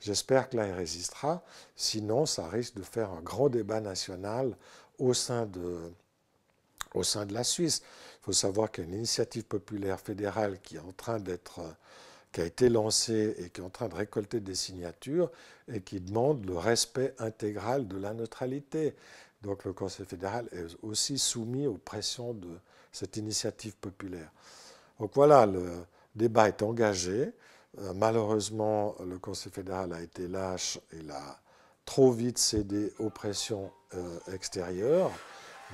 J'espère 0.00 0.48
que 0.48 0.56
là, 0.56 0.66
il 0.66 0.72
résistera. 0.72 1.42
Sinon, 1.76 2.26
ça 2.26 2.48
risque 2.48 2.74
de 2.74 2.82
faire 2.82 3.10
un 3.10 3.20
grand 3.20 3.48
débat 3.48 3.80
national 3.80 4.56
au 4.98 5.14
sein 5.14 5.46
de, 5.46 5.92
au 6.94 7.02
sein 7.02 7.26
de 7.26 7.34
la 7.34 7.44
Suisse. 7.44 7.82
Il 8.20 8.24
faut 8.24 8.32
savoir 8.32 8.70
qu'il 8.70 8.84
y 8.84 8.86
a 8.86 8.90
une 8.90 8.96
initiative 8.96 9.44
populaire 9.44 10.00
fédérale 10.00 10.60
qui 10.60 10.76
est 10.76 10.80
en 10.80 10.92
train 10.92 11.18
d'être 11.18 11.60
qui 12.32 12.40
a 12.40 12.44
été 12.44 12.68
lancée 12.68 13.34
et 13.38 13.50
qui 13.50 13.60
est 13.60 13.64
en 13.64 13.70
train 13.70 13.88
de 13.88 13.94
récolter 13.94 14.40
des 14.40 14.54
signatures 14.54 15.30
et 15.66 15.80
qui 15.80 16.00
demande 16.00 16.46
le 16.46 16.56
respect 16.56 17.14
intégral 17.18 17.88
de 17.88 17.98
la 17.98 18.14
neutralité. 18.14 18.94
Donc 19.42 19.64
le 19.64 19.72
Conseil 19.72 20.06
fédéral 20.06 20.46
est 20.52 20.76
aussi 20.82 21.18
soumis 21.18 21.66
aux 21.66 21.78
pressions 21.78 22.34
de 22.34 22.48
cette 22.92 23.16
initiative 23.16 23.74
populaire. 23.76 24.30
Donc 24.98 25.12
voilà, 25.14 25.46
le 25.46 25.68
débat 26.14 26.48
est 26.48 26.62
engagé. 26.62 27.32
Euh, 27.78 27.92
malheureusement, 27.94 28.96
le 29.04 29.18
Conseil 29.18 29.52
fédéral 29.52 29.92
a 29.92 30.00
été 30.00 30.28
lâche 30.28 30.78
et 30.92 31.10
a 31.10 31.38
trop 31.84 32.10
vite 32.10 32.38
cédé 32.38 32.92
aux 32.98 33.10
pressions 33.10 33.70
euh, 33.94 34.18
extérieures. 34.32 35.10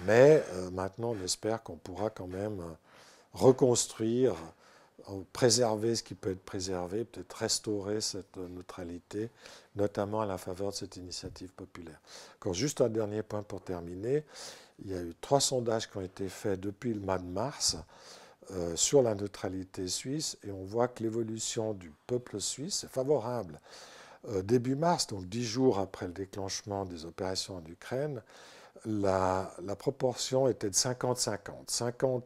Mais 0.05 0.45
euh, 0.53 0.71
maintenant, 0.71 1.15
on 1.19 1.25
espère 1.25 1.63
qu'on 1.63 1.77
pourra 1.77 2.11
quand 2.11 2.27
même 2.27 2.63
reconstruire 3.33 4.35
préserver 5.33 5.95
ce 5.95 6.03
qui 6.03 6.15
peut 6.15 6.33
être 6.33 6.45
préservé, 6.45 7.05
peut-être 7.05 7.37
restaurer 7.37 8.01
cette 8.01 8.37
neutralité, 8.37 9.31
notamment 9.77 10.21
à 10.21 10.27
la 10.27 10.37
faveur 10.37 10.71
de 10.71 10.75
cette 10.75 10.97
initiative 10.97 11.53
populaire. 11.53 12.01
Encore 12.37 12.55
juste 12.55 12.81
un 12.81 12.89
dernier 12.89 13.23
point 13.23 13.43
pour 13.43 13.61
terminer. 13.61 14.25
Il 14.85 14.91
y 14.91 14.95
a 14.95 15.01
eu 15.01 15.15
trois 15.21 15.41
sondages 15.41 15.89
qui 15.89 15.97
ont 15.97 16.03
été 16.03 16.29
faits 16.29 16.61
depuis 16.61 16.93
le 16.93 17.01
mois 17.01 17.19
de 17.19 17.27
mars 17.27 17.77
euh, 18.53 18.77
sur 18.77 19.03
la 19.03 19.15
neutralité 19.15 19.89
suisse 19.89 20.39
et 20.47 20.53
on 20.53 20.65
voit 20.65 20.89
que 20.89 21.03
l'évolution 21.03 21.75
du 21.75 21.93
peuple 22.07 22.41
suisse 22.41 22.85
est 22.85 22.89
favorable. 22.89 23.61
Euh, 24.29 24.43
début 24.43 24.77
mars, 24.77 25.07
donc 25.09 25.29
dix 25.29 25.45
jours 25.45 25.79
après 25.79 26.07
le 26.07 26.13
déclenchement 26.13 26.85
des 26.85 27.05
opérations 27.05 27.57
en 27.57 27.65
Ukraine, 27.67 28.23
la, 28.85 29.51
proportion 29.79 30.49
était 30.49 30.71
de 30.71 30.75
50-50. 30.75 31.53
50 31.67 32.25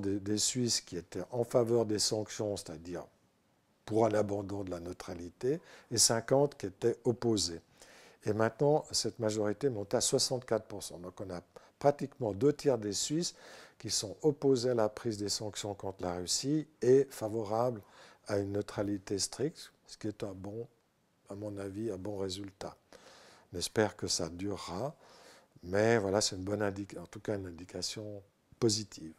des, 0.00 0.38
Suisses 0.38 0.80
qui 0.80 0.96
étaient 0.96 1.22
en 1.32 1.44
faveur 1.44 1.84
des 1.84 1.98
sanctions, 1.98 2.56
c'est-à-dire 2.56 3.04
pour 3.84 4.06
un 4.06 4.14
abandon 4.14 4.64
de 4.64 4.70
la 4.70 4.80
neutralité, 4.80 5.60
et 5.90 5.98
50 5.98 6.56
qui 6.56 6.66
étaient 6.66 6.96
opposés. 7.04 7.60
Et 8.24 8.32
maintenant, 8.32 8.84
cette 8.90 9.18
majorité 9.18 9.68
monte 9.68 9.94
à 9.94 9.98
64%. 9.98 11.00
Donc 11.00 11.20
on 11.20 11.30
a 11.30 11.40
pratiquement 11.80 12.32
deux 12.32 12.52
tiers 12.52 12.78
des 12.78 12.92
Suisses 12.92 13.34
qui 13.80 13.90
sont 13.90 14.16
opposés 14.22 14.70
à 14.70 14.74
la 14.74 14.88
prise 14.88 15.18
des 15.18 15.30
sanctions 15.30 15.74
contre 15.74 16.02
la 16.02 16.14
Russie 16.14 16.68
et 16.82 17.08
favorables 17.10 17.80
à 18.28 18.38
une 18.38 18.52
neutralité 18.52 19.18
stricte, 19.18 19.72
ce 19.88 19.96
qui 19.96 20.06
est 20.06 20.22
un 20.22 20.32
bon, 20.34 20.68
à 21.28 21.34
mon 21.34 21.56
avis, 21.58 21.90
un 21.90 21.96
bon 21.96 22.18
résultat. 22.18 22.76
On 23.52 23.58
espère 23.58 23.96
que 23.96 24.06
ça 24.06 24.28
durera, 24.28 24.94
mais 25.64 25.98
voilà, 25.98 26.20
c'est 26.20 26.36
une 26.36 26.44
bonne 26.44 26.62
en 26.62 27.06
tout 27.06 27.20
cas 27.20 27.36
une 27.36 27.46
indication 27.46 28.22
positive. 28.60 29.14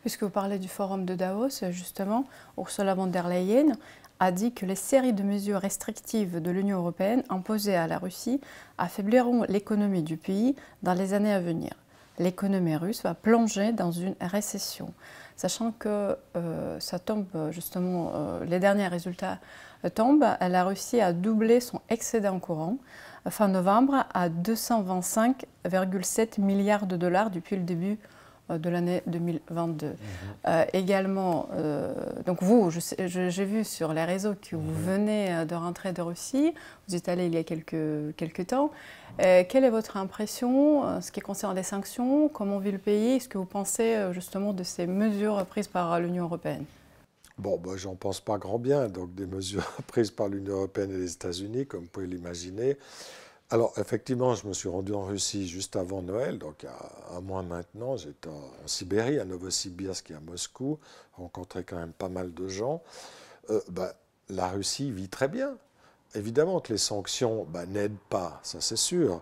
Puisque 0.00 0.24
vous 0.24 0.30
parlez 0.30 0.58
du 0.58 0.68
forum 0.68 1.06
de 1.06 1.14
Davos, 1.14 1.70
justement, 1.70 2.26
Ursula 2.58 2.94
von 2.94 3.06
der 3.06 3.28
Leyen 3.28 3.78
a 4.22 4.30
dit 4.30 4.52
que 4.52 4.66
les 4.66 4.76
séries 4.76 5.12
de 5.12 5.24
mesures 5.24 5.58
restrictives 5.58 6.40
de 6.40 6.50
l'Union 6.52 6.78
européenne 6.78 7.24
imposées 7.28 7.74
à 7.74 7.88
la 7.88 7.98
Russie 7.98 8.40
affaibliront 8.78 9.42
l'économie 9.48 10.04
du 10.04 10.16
pays 10.16 10.54
dans 10.84 10.94
les 10.94 11.12
années 11.12 11.32
à 11.32 11.40
venir. 11.40 11.72
L'économie 12.20 12.76
russe 12.76 13.02
va 13.02 13.14
plonger 13.14 13.72
dans 13.72 13.90
une 13.90 14.14
récession. 14.20 14.94
Sachant 15.34 15.72
que 15.72 16.16
euh, 16.36 16.78
tombe 17.04 17.26
justement, 17.50 18.12
euh, 18.14 18.44
les 18.44 18.60
derniers 18.60 18.86
résultats 18.86 19.40
tombent, 19.96 20.36
la 20.40 20.62
Russie 20.62 21.00
a 21.00 21.12
doublé 21.12 21.58
son 21.58 21.80
excédent 21.88 22.38
courant 22.38 22.76
fin 23.28 23.48
novembre 23.48 24.06
à 24.14 24.28
225,7 24.28 26.40
milliards 26.40 26.86
de 26.86 26.96
dollars 26.96 27.30
depuis 27.30 27.56
le 27.56 27.62
début 27.62 27.98
de 28.48 28.70
l'année 28.70 29.02
2022. 29.06 29.86
Mhm. 29.86 29.94
Euh, 30.46 30.64
également, 30.72 31.48
euh, 31.52 31.94
donc 32.26 32.42
vous, 32.42 32.70
j'ai 32.70 33.44
vu 33.44 33.64
sur 33.64 33.92
les 33.92 34.04
réseaux 34.04 34.34
que 34.34 34.56
vous 34.56 34.62
mhm. 34.62 34.84
venez 34.84 35.44
de 35.46 35.54
rentrer 35.54 35.92
de 35.92 36.02
Russie, 36.02 36.54
vous 36.88 36.94
êtes 36.94 37.08
allé 37.08 37.26
il 37.26 37.34
y 37.34 37.38
a 37.38 37.44
quelques, 37.44 38.14
quelques 38.16 38.48
temps. 38.48 38.70
quelle 39.18 39.64
est 39.64 39.70
votre 39.70 39.96
impression 39.96 40.82
en 40.82 41.00
ce 41.00 41.12
qui 41.12 41.20
concerne 41.20 41.56
les 41.56 41.62
sanctions? 41.62 42.28
Comment 42.28 42.58
vit 42.58 42.72
le 42.72 42.78
pays? 42.78 43.16
Est-ce 43.16 43.28
que 43.28 43.38
vous 43.38 43.44
pensez 43.44 43.96
justement 44.12 44.52
de 44.52 44.62
ces 44.62 44.86
mesures 44.86 45.44
prises 45.46 45.68
par 45.68 46.00
l'Union 46.00 46.24
européenne? 46.24 46.64
Bon, 47.38 47.58
ben, 47.58 47.76
j'en 47.76 47.94
pense 47.94 48.20
pas 48.20 48.38
grand 48.38 48.58
bien. 48.58 48.88
Donc, 48.88 49.14
des 49.14 49.26
mesures 49.26 49.70
prises 49.86 50.10
par 50.10 50.28
l'Union 50.28 50.54
européenne 50.54 50.92
et 50.92 50.98
les 50.98 51.12
États-Unis, 51.12 51.66
comme 51.66 51.82
vous 51.82 51.88
pouvez 51.90 52.06
l'imaginer, 52.06 52.76
alors, 53.52 53.74
effectivement, 53.76 54.34
je 54.34 54.46
me 54.48 54.54
suis 54.54 54.70
rendu 54.70 54.94
en 54.94 55.04
Russie 55.04 55.46
juste 55.46 55.76
avant 55.76 56.00
Noël, 56.00 56.38
donc 56.38 56.64
à 56.64 57.14
un 57.14 57.20
mois 57.20 57.42
maintenant. 57.42 57.98
J'étais 57.98 58.30
en, 58.30 58.66
Sibérie, 58.66 59.18
à 59.18 59.26
Novosibirsk 59.26 60.10
et 60.10 60.14
à 60.14 60.20
Moscou, 60.20 60.78
rencontré 61.12 61.62
quand 61.62 61.76
même 61.76 61.92
pas 61.92 62.08
mal 62.08 62.32
de 62.32 62.48
gens. 62.48 62.82
Euh, 63.50 63.60
bah, 63.68 63.92
la 64.30 64.48
Russie 64.48 64.90
vit 64.90 65.10
très 65.10 65.28
bien. 65.28 65.58
Évidemment 66.14 66.60
que 66.60 66.72
les 66.72 66.78
sanctions 66.78 67.44
bah, 67.44 67.66
n'aident 67.66 67.98
pas, 68.08 68.40
ça 68.42 68.62
c'est 68.62 68.76
sûr, 68.76 69.20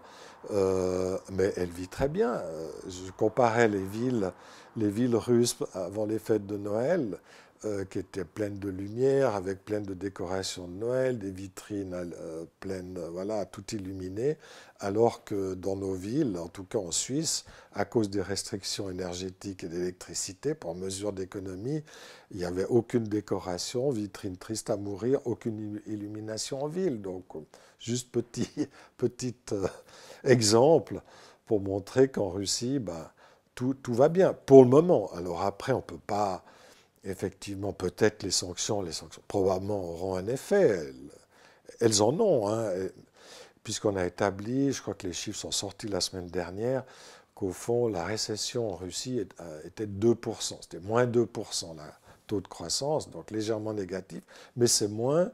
euh, 0.53 1.19
mais 1.33 1.53
elle 1.57 1.71
vit 1.71 1.89
très 1.89 2.09
bien. 2.09 2.35
Euh, 2.35 2.71
je 2.87 3.11
comparais 3.11 3.67
les 3.67 3.83
villes, 3.83 4.31
les 4.77 4.91
villes 4.91 5.17
russes 5.17 5.57
avant 5.75 6.07
les 6.07 6.21
fêtes 6.21 6.47
de 6.47 6.57
Noël 6.57 7.19
euh, 7.67 7.85
qui 7.85 7.99
étaient 7.99 8.25
pleines 8.25 8.59
de 8.59 8.71
lumière, 8.71 9.35
avec 9.35 9.67
plein 9.67 9.81
de 9.83 9.93
décorations 9.93 10.67
de 10.67 10.73
Noël, 10.73 11.19
des 11.19 11.31
vitrines 11.31 11.93
euh, 11.95 12.47
pleines, 12.59 12.99
voilà, 13.13 13.45
tout 13.45 13.63
illuminé, 13.75 14.39
alors 14.79 15.25
que 15.25 15.53
dans 15.53 15.77
nos 15.77 15.93
villes, 15.93 16.39
en 16.39 16.49
tout 16.49 16.65
cas 16.65 16.79
en 16.79 16.91
Suisse, 16.91 17.45
à 17.75 17.85
cause 17.85 18.09
des 18.09 18.23
restrictions 18.23 18.89
énergétiques 18.89 19.63
et 19.65 19.69
d'électricité, 19.69 20.55
pour 20.55 20.75
mesure 20.75 21.13
d'économie, 21.13 21.85
il 22.31 22.39
n'y 22.39 22.47
avait 22.47 22.65
aucune 22.65 23.05
décoration, 23.05 23.91
vitrine 23.91 24.39
triste 24.39 24.71
à 24.71 24.79
mourir, 24.79 25.21
aucune 25.27 25.83
illumination 25.87 26.63
en 26.63 26.67
ville. 26.67 27.03
Donc, 27.03 27.25
juste 27.79 28.11
petit, 28.11 28.49
petit 28.97 29.37
euh, 29.53 29.67
exemple 30.25 31.03
pour 31.45 31.61
montrer 31.61 32.09
qu'en 32.09 32.31
Russie, 32.31 32.79
bah, 32.79 33.13
tout, 33.55 33.75
tout 33.75 33.93
va 33.93 34.09
bien, 34.09 34.33
pour 34.33 34.63
le 34.65 34.71
moment. 34.71 35.13
Alors 35.13 35.43
après, 35.43 35.73
on 35.73 35.79
ne 35.79 35.83
peut 35.83 35.99
pas 36.07 36.43
effectivement, 37.05 37.73
peut-être 37.73 38.23
les 38.23 38.31
sanctions, 38.31 38.83
les 38.83 38.93
sanctions 38.93 39.23
probablement 39.29 39.83
auront 39.83 40.17
un 40.17 40.27
effet. 40.27 40.93
Elles, 41.81 42.03
en 42.03 42.19
ont, 42.21 42.49
hein. 42.49 42.71
puisqu'on 43.65 43.97
a 43.97 44.05
établi, 44.05 44.73
je 44.73 44.83
crois 44.83 44.95
que 44.95 45.07
les 45.07 45.13
chiffres 45.13 45.39
sont 45.39 45.51
sortis 45.51 45.89
la 45.89 46.01
semaine 46.01 46.29
dernière, 46.29 46.85
qu'au 47.35 47.53
fond, 47.53 47.89
la 47.89 48.05
récession 48.05 48.71
en 48.71 48.77
Russie 48.77 49.27
euh, 49.41 49.61
était 49.65 49.87
de 49.87 50.15
2%. 50.15 50.57
C'était 50.61 50.81
moins 50.81 51.07
2% 51.07 51.75
le 51.75 51.83
taux 52.27 52.41
de 52.41 52.49
croissance, 52.49 53.11
donc 53.11 53.31
légèrement 53.31 53.73
négatif, 53.73 54.23
mais 54.57 54.67
c'est 54.67 54.89
moins 54.89 55.31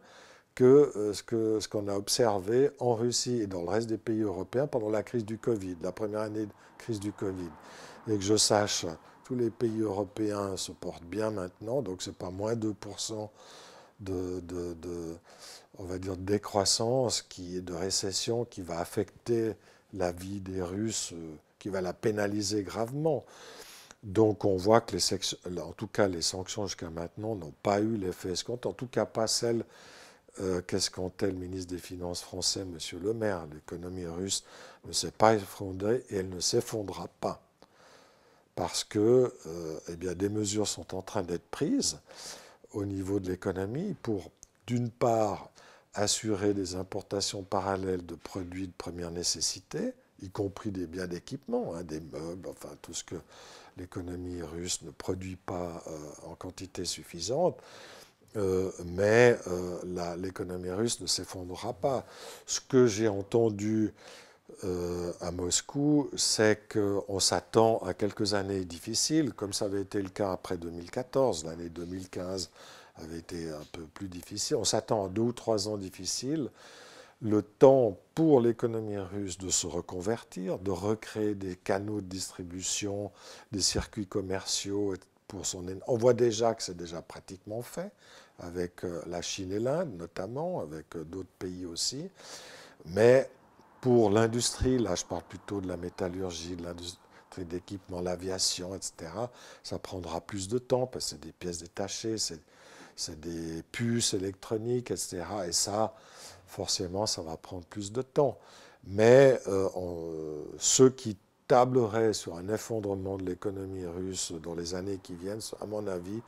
que 0.54 0.92
euh, 0.96 1.12
ce 1.12 1.22
qu'on 1.22 1.60
ce 1.60 1.68
qu'on 1.68 1.88
a 1.88 1.94
observé 1.94 2.70
en 2.78 2.94
Russie 2.94 3.42
et 3.42 3.46
dans 3.46 3.62
le 3.62 3.68
reste 3.68 3.88
des 3.88 3.98
pays 3.98 4.22
européens 4.22 4.66
pendant 4.66 4.88
la 4.88 5.02
crise 5.02 5.24
du 5.24 5.36
Covid, 5.36 5.76
la 5.82 5.92
première 5.92 6.20
année 6.20 6.46
de 6.46 6.52
crise 6.78 7.00
du 7.00 7.12
Covid. 7.12 7.50
Et 8.08 8.16
que 8.16 8.22
je 8.22 8.36
sache, 8.36 8.86
tous 9.26 9.34
les 9.34 9.50
pays 9.50 9.80
européens 9.80 10.56
se 10.56 10.70
portent 10.70 11.02
bien 11.02 11.32
maintenant, 11.32 11.82
donc 11.82 12.00
ce 12.00 12.10
n'est 12.10 12.16
pas 12.16 12.30
moins 12.30 12.54
2% 12.54 13.28
de, 13.98 14.40
on 15.78 15.84
va 15.84 15.98
dire, 15.98 16.16
décroissance, 16.16 17.22
qui, 17.22 17.60
de 17.60 17.72
récession 17.72 18.44
qui 18.44 18.62
va 18.62 18.78
affecter 18.78 19.54
la 19.94 20.12
vie 20.12 20.38
des 20.38 20.62
Russes, 20.62 21.10
euh, 21.12 21.34
qui 21.58 21.70
va 21.70 21.80
la 21.80 21.92
pénaliser 21.92 22.62
gravement. 22.62 23.24
Donc 24.04 24.44
on 24.44 24.56
voit 24.56 24.80
que 24.80 24.94
les, 24.94 25.60
en 25.60 25.72
tout 25.72 25.88
cas 25.88 26.06
les 26.06 26.22
sanctions 26.22 26.68
jusqu'à 26.68 26.90
maintenant 26.90 27.34
n'ont 27.34 27.54
pas 27.64 27.80
eu 27.80 27.96
l'effet 27.96 28.30
escompté, 28.30 28.68
en 28.68 28.74
tout 28.74 28.86
cas 28.86 29.06
pas 29.06 29.26
celles 29.26 29.64
euh, 30.38 30.62
qu'escomptait 30.62 31.32
le 31.32 31.38
ministre 31.38 31.72
des 31.72 31.80
Finances 31.80 32.22
français, 32.22 32.60
M. 32.60 32.78
Le 33.02 33.12
Maire. 33.12 33.48
L'économie 33.52 34.06
russe 34.06 34.44
ne 34.84 34.92
s'est 34.92 35.10
pas 35.10 35.34
effondrée 35.34 36.04
et 36.10 36.18
elle 36.18 36.28
ne 36.28 36.38
s'effondrera 36.38 37.08
pas 37.20 37.42
parce 38.56 38.84
que 38.84 39.32
euh, 39.46 39.78
eh 39.88 39.96
bien, 39.96 40.14
des 40.14 40.30
mesures 40.30 40.66
sont 40.66 40.96
en 40.96 41.02
train 41.02 41.22
d'être 41.22 41.46
prises 41.50 42.00
au 42.72 42.84
niveau 42.84 43.20
de 43.20 43.30
l'économie 43.30 43.94
pour, 44.02 44.32
d'une 44.66 44.90
part, 44.90 45.50
assurer 45.94 46.54
des 46.54 46.74
importations 46.74 47.42
parallèles 47.42 48.04
de 48.04 48.14
produits 48.16 48.66
de 48.66 48.72
première 48.76 49.10
nécessité, 49.10 49.92
y 50.20 50.30
compris 50.30 50.70
des 50.70 50.86
biens 50.86 51.06
d'équipement, 51.06 51.74
hein, 51.74 51.84
des 51.84 52.00
meubles, 52.00 52.48
enfin 52.48 52.70
tout 52.82 52.94
ce 52.94 53.04
que 53.04 53.16
l'économie 53.76 54.42
russe 54.42 54.82
ne 54.82 54.90
produit 54.90 55.36
pas 55.36 55.84
euh, 55.86 56.30
en 56.30 56.34
quantité 56.34 56.84
suffisante. 56.84 57.58
Euh, 58.36 58.70
mais 58.84 59.38
l'économie 60.18 60.70
russe 60.70 61.00
ne 61.00 61.06
s'effondrera 61.06 61.72
pas. 61.72 62.04
Ce 62.44 62.60
que 62.60 62.86
j'ai 62.86 63.08
entendu 63.08 63.94
euh, 64.64 65.12
à 65.20 65.32
Moscou, 65.32 66.08
c'est 66.16 66.68
qu'on 66.68 67.20
s'attend 67.20 67.78
à 67.78 67.94
quelques 67.94 68.34
années 68.34 68.64
difficiles, 68.64 69.32
comme 69.32 69.52
ça 69.52 69.64
avait 69.66 69.82
été 69.82 70.00
le 70.00 70.08
cas 70.08 70.32
après 70.32 70.56
2014. 70.56 71.44
L'année 71.44 71.68
2015 71.68 72.50
avait 72.96 73.18
été 73.18 73.50
un 73.50 73.64
peu 73.72 73.82
plus 73.82 74.08
difficile. 74.08 74.56
On 74.56 74.64
s'attend 74.64 75.06
à 75.06 75.08
deux 75.08 75.22
ou 75.22 75.32
trois 75.32 75.68
ans 75.68 75.76
difficiles. 75.76 76.48
Le 77.22 77.42
temps 77.42 77.98
pour 78.14 78.40
l'économie 78.40 78.98
russe 78.98 79.38
de 79.38 79.48
se 79.48 79.66
reconvertir, 79.66 80.58
de 80.58 80.70
recréer 80.70 81.34
des 81.34 81.56
canaux 81.56 82.00
de 82.00 82.06
distribution, 82.06 83.10
des 83.52 83.60
circuits 83.60 84.06
commerciaux 84.06 84.94
pour 85.26 85.44
son. 85.44 85.64
On 85.86 85.96
voit 85.96 86.14
déjà 86.14 86.54
que 86.54 86.62
c'est 86.62 86.76
déjà 86.76 87.02
pratiquement 87.02 87.62
fait 87.62 87.90
avec 88.38 88.84
euh, 88.84 89.02
la 89.06 89.22
Chine 89.22 89.50
et 89.52 89.58
l'Inde 89.58 89.96
notamment, 89.96 90.60
avec 90.60 90.94
euh, 90.94 91.04
d'autres 91.04 91.32
pays 91.38 91.64
aussi. 91.64 92.08
Mais 92.84 93.28
pour 93.86 94.10
l'industrie, 94.10 94.78
là 94.78 94.96
je 94.96 95.04
parle 95.04 95.22
plutôt 95.22 95.60
de 95.60 95.68
la 95.68 95.76
métallurgie, 95.76 96.56
de 96.56 96.64
l'industrie 96.64 97.44
d'équipement, 97.48 98.00
l'aviation, 98.00 98.74
etc., 98.74 99.12
ça 99.62 99.78
prendra 99.78 100.20
plus 100.20 100.48
de 100.48 100.58
temps 100.58 100.88
parce 100.88 101.04
que 101.04 101.10
c'est 101.10 101.20
des 101.20 101.30
pièces 101.30 101.58
détachées, 101.58 102.16
c'est 102.18 103.20
des 103.20 103.62
puces 103.70 104.12
électroniques, 104.12 104.90
etc. 104.90 105.22
Et 105.46 105.52
ça, 105.52 105.94
forcément, 106.48 107.06
ça 107.06 107.22
va 107.22 107.36
prendre 107.36 107.64
plus 107.66 107.92
de 107.92 108.02
temps. 108.02 108.38
Mais 108.88 109.38
euh, 109.46 110.42
ceux 110.58 110.90
qui 110.90 111.16
tableraient 111.46 112.12
sur 112.12 112.34
un 112.34 112.48
effondrement 112.48 113.16
de 113.16 113.24
l'économie 113.24 113.86
russe 113.86 114.32
dans 114.42 114.56
les 114.56 114.74
années 114.74 114.98
qui 115.00 115.14
viennent, 115.14 115.42
à 115.60 115.66
mon 115.66 115.86
avis, 115.86 116.22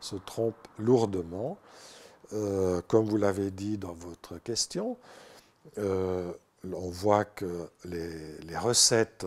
se 0.00 0.16
trompent 0.16 0.66
lourdement. 0.80 1.58
Euh, 2.32 2.82
comme 2.88 3.04
vous 3.04 3.18
l'avez 3.18 3.52
dit 3.52 3.78
dans 3.78 3.92
votre 3.92 4.38
question, 4.38 4.96
euh, 5.78 6.32
on 6.72 6.88
voit 6.88 7.24
que 7.24 7.68
les, 7.84 8.56
recettes 8.56 9.26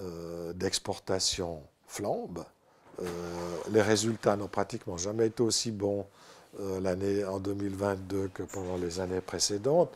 euh, 0.00 0.52
d'exportation 0.52 1.62
flambent. 1.86 2.44
Euh, 3.00 3.04
les 3.70 3.82
résultats 3.82 4.36
n'ont 4.36 4.48
pratiquement 4.48 4.96
jamais 4.96 5.28
été 5.28 5.42
aussi 5.42 5.70
bons 5.70 6.06
euh, 6.60 6.80
l'année 6.80 7.24
en 7.24 7.38
2022 7.38 8.30
que 8.34 8.42
pendant 8.42 8.76
les 8.76 9.00
années 9.00 9.20
précédentes. 9.20 9.92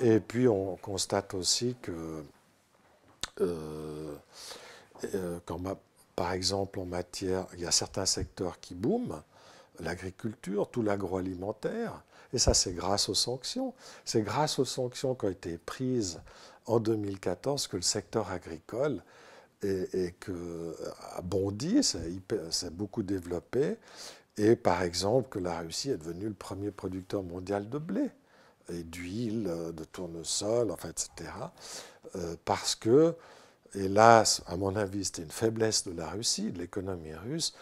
Et 0.00 0.20
puis 0.20 0.48
on 0.48 0.76
constate 0.76 1.34
aussi 1.34 1.76
que, 1.80 2.22
par 6.16 6.32
exemple, 6.32 6.80
en 6.80 6.84
matière, 6.84 7.46
il 7.54 7.60
y 7.60 7.66
a 7.66 7.70
certains 7.70 8.06
secteurs 8.06 8.60
qui 8.60 8.74
booment, 8.74 9.22
l'agriculture, 9.80 10.68
tout 10.68 10.82
l'agroalimentaire, 10.82 12.02
et 12.34 12.38
ça, 12.38 12.52
c'est 12.52 12.72
grâce 12.72 13.08
aux 13.08 13.14
sanctions. 13.14 13.72
C'est 14.04 14.22
grâce 14.22 14.58
aux 14.58 14.64
sanctions 14.64 15.14
qui 15.14 15.24
ont 15.24 15.30
été 15.30 15.56
prises 15.56 16.20
en 16.66 16.80
2014 16.80 17.68
que 17.68 17.76
le 17.76 17.82
secteur 17.82 18.30
agricole 18.30 19.02
a 19.62 21.22
bondi, 21.22 21.82
s'est 21.82 22.70
beaucoup 22.70 23.02
développé. 23.02 23.76
Et 24.36 24.56
par 24.56 24.82
exemple, 24.82 25.28
que 25.28 25.38
la 25.38 25.60
Russie 25.60 25.90
est 25.90 25.96
devenue 25.96 26.26
le 26.26 26.34
premier 26.34 26.70
producteur 26.70 27.22
mondial 27.22 27.70
de 27.70 27.78
blé 27.78 28.10
et 28.68 28.82
d'huile, 28.82 29.44
de 29.72 29.84
tournesol, 29.84 30.70
enfin, 30.70 30.88
etc. 30.88 31.30
Euh, 32.16 32.36
parce 32.44 32.74
que, 32.74 33.14
hélas, 33.74 34.42
à 34.46 34.56
mon 34.56 34.74
avis, 34.74 35.04
c'était 35.04 35.22
une 35.22 35.30
faiblesse 35.30 35.84
de 35.84 35.92
la 35.92 36.08
Russie, 36.08 36.50
de 36.50 36.58
l'économie 36.58 37.14
russe, 37.14 37.54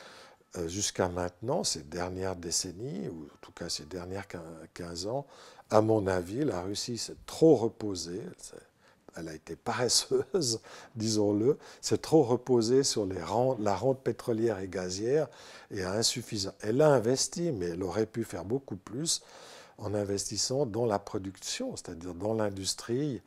jusqu'à 0.67 1.09
maintenant, 1.09 1.65
ces 1.65 1.83
dernières 1.83 2.37
décennies, 2.37 3.09
ou 3.09 3.25
en 3.25 3.39
tout 3.41 3.53
cas 3.53 3.69
ces 3.69 3.85
dernières 3.85 4.27
15 4.75 5.07
ans, 5.07 5.27
à 5.71 5.81
mon 5.81 6.07
avis, 6.07 6.45
la 6.45 6.61
Russie 6.61 6.99
s'est 6.99 7.17
trop 7.27 7.57
reposée, 7.57 8.21
elle 9.17 9.29
a 9.29 9.35
été 9.35 9.57
paresseuse, 9.57 10.61
disons-le, 10.97 11.59
s'est 11.81 11.99
trop 11.99 12.23
reposée 12.23 12.83
sur 12.83 13.07
la 13.07 13.75
rente 13.75 14.03
pétrolière 14.03 14.59
et 14.59 14.69
gazière 14.69 15.29
et 15.71 15.83
a 15.83 15.93
insuffisant. 15.93 16.53
Elle 16.61 16.81
a 16.81 16.91
investi, 16.91 17.53
mais 17.53 17.67
elle 17.67 17.83
aurait 17.83 18.07
pu 18.07 18.25
faire 18.25 18.45
beaucoup 18.45 18.77
plus 18.77 19.23
en 19.79 19.95
investissant 19.95 20.67
dans 20.67 20.87
la 20.87 20.99
production, 20.99 21.75
c'est-à-dire 21.77 22.15
dans 22.15 22.35
l'industrie, 22.35 23.21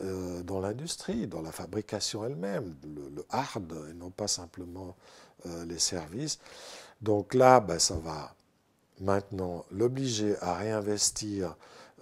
euh, 0.00 0.42
dans 0.42 0.60
l'industrie, 0.60 1.26
dans 1.26 1.42
la 1.42 1.52
fabrication 1.52 2.24
elle-même, 2.24 2.74
le, 2.84 3.24
hard, 3.30 3.74
et 3.90 3.94
non 3.94 4.10
pas 4.10 4.28
simplement 4.28 4.96
euh, 5.46 5.64
les 5.64 5.78
services. 5.78 6.38
Donc 7.00 7.34
là, 7.34 7.60
ben, 7.60 7.78
ça 7.78 7.94
va 7.94 8.34
maintenant 9.00 9.64
l'obliger 9.70 10.36
à 10.40 10.54
réinvestir 10.54 11.56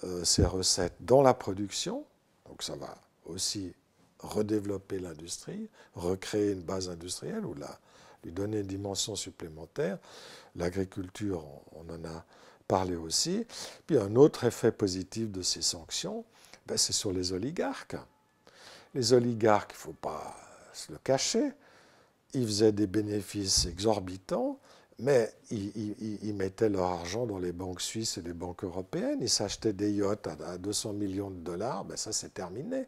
euh, 0.04 0.24
ses 0.24 0.44
recettes 0.44 0.96
dans 1.00 1.22
la 1.22 1.34
production. 1.34 2.04
Donc 2.48 2.62
ça 2.62 2.76
va 2.76 2.96
aussi 3.26 3.74
redévelopper 4.20 4.98
l'industrie, 4.98 5.68
recréer 5.94 6.52
une 6.52 6.62
base 6.62 6.88
industrielle 6.88 7.44
ou 7.44 7.54
là, 7.54 7.78
lui 8.24 8.32
donner 8.32 8.60
une 8.60 8.66
dimension 8.66 9.16
supplémentaire. 9.16 9.98
L'agriculture, 10.54 11.44
on, 11.72 11.92
en 11.92 12.04
a 12.04 12.24
parlé 12.66 12.96
aussi. 12.96 13.46
Puis 13.86 13.98
un 13.98 14.16
autre 14.16 14.44
effet 14.44 14.72
positif 14.72 15.30
de 15.30 15.42
ces 15.42 15.62
sanctions, 15.62 16.24
ben, 16.66 16.76
c'est 16.76 16.92
sur 16.92 17.12
les 17.12 17.32
oligarques. 17.32 17.96
Les 18.94 19.12
oligarques, 19.12 19.72
il 19.72 19.76
ne 19.76 19.80
faut 19.80 19.92
pas 19.92 20.34
se 20.72 20.92
le 20.92 20.98
cacher, 20.98 21.52
ils 22.36 22.46
faisaient 22.46 22.72
des 22.72 22.86
bénéfices 22.86 23.66
exorbitants, 23.66 24.58
mais 24.98 25.32
ils, 25.50 26.34
mettaient 26.34 26.68
leur 26.68 26.84
argent 26.84 27.26
dans 27.26 27.38
les 27.38 27.52
banques 27.52 27.80
suisses 27.80 28.18
et 28.18 28.22
les 28.22 28.32
banques 28.32 28.64
européennes. 28.64 29.18
Ils 29.20 29.28
s'achetaient 29.28 29.72
des 29.72 29.92
yachts 29.92 30.26
à 30.26 30.58
200 30.58 30.92
millions 30.92 31.30
de 31.30 31.40
dollars, 31.40 31.84
ben 31.84 31.96
ça 31.96 32.12
c'est 32.12 32.32
terminé. 32.32 32.86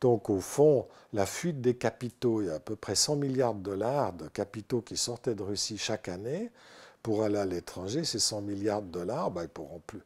Donc 0.00 0.28
au 0.30 0.40
fond, 0.40 0.86
la 1.12 1.26
fuite 1.26 1.60
des 1.60 1.76
capitaux, 1.76 2.42
il 2.42 2.48
y 2.48 2.50
a 2.50 2.54
à 2.54 2.60
peu 2.60 2.76
près 2.76 2.94
100 2.94 3.16
milliards 3.16 3.54
de 3.54 3.62
dollars 3.62 4.12
de 4.12 4.28
capitaux 4.28 4.82
qui 4.82 4.96
sortaient 4.96 5.34
de 5.34 5.42
Russie 5.42 5.78
chaque 5.78 6.08
année 6.08 6.50
pour 7.02 7.24
aller 7.24 7.38
à 7.38 7.46
l'étranger. 7.46 8.04
Ces 8.04 8.18
100 8.18 8.42
milliards 8.42 8.82
de 8.82 8.90
dollars, 8.90 9.30
ben, 9.30 9.44
ils 9.44 9.48
pourront 9.48 9.80
plus. 9.86 10.02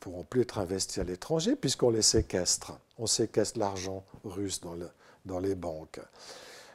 pourront 0.00 0.24
plus 0.24 0.42
être 0.42 0.58
investis 0.58 0.98
à 0.98 1.04
l'étranger 1.04 1.56
puisqu'on 1.56 1.90
les 1.90 2.02
séquestre. 2.02 2.72
On 2.98 3.06
séquestre 3.06 3.58
l'argent 3.58 4.04
russe 4.24 4.60
dans 5.24 5.40
les 5.40 5.54
banques. 5.54 6.00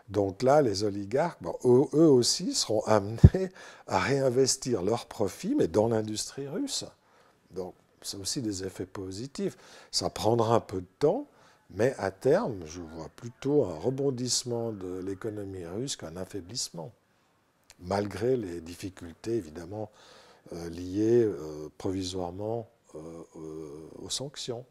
Donc 0.09 0.43
là, 0.43 0.61
les 0.61 0.83
oligarques, 0.83 1.39
eux, 1.65 2.07
aussi, 2.07 2.53
seront 2.53 2.81
amenés 2.85 3.49
à 3.87 3.99
réinvestir 3.99 4.81
leurs 4.81 5.05
profits, 5.05 5.55
mais 5.55 5.67
dans 5.67 5.87
l'industrie 5.87 6.47
russe. 6.47 6.85
Donc, 7.51 7.73
c'est 8.01 8.17
aussi 8.17 8.41
des 8.41 8.63
effets 8.65 8.85
positifs. 8.85 9.57
Ça 9.91 10.09
prendra 10.09 10.55
un 10.55 10.59
peu 10.59 10.81
de 10.81 10.87
temps, 10.99 11.27
mais 11.69 11.95
à 11.97 12.11
terme, 12.11 12.59
je 12.65 12.81
vois 12.81 13.09
plutôt 13.15 13.65
un 13.65 13.75
rebondissement 13.79 14.71
de 14.71 14.99
l'économie 14.99 15.65
russe 15.65 15.95
qu'un 15.95 16.17
affaiblissement, 16.17 16.91
malgré 17.79 18.37
les 18.37 18.61
difficultés, 18.61 19.35
évidemment, 19.37 19.89
euh, 20.51 20.69
liées 20.69 21.23
euh, 21.23 21.69
provisoirement 21.77 22.69
euh, 22.95 22.99
aux 23.99 24.09
sanctions. 24.09 24.65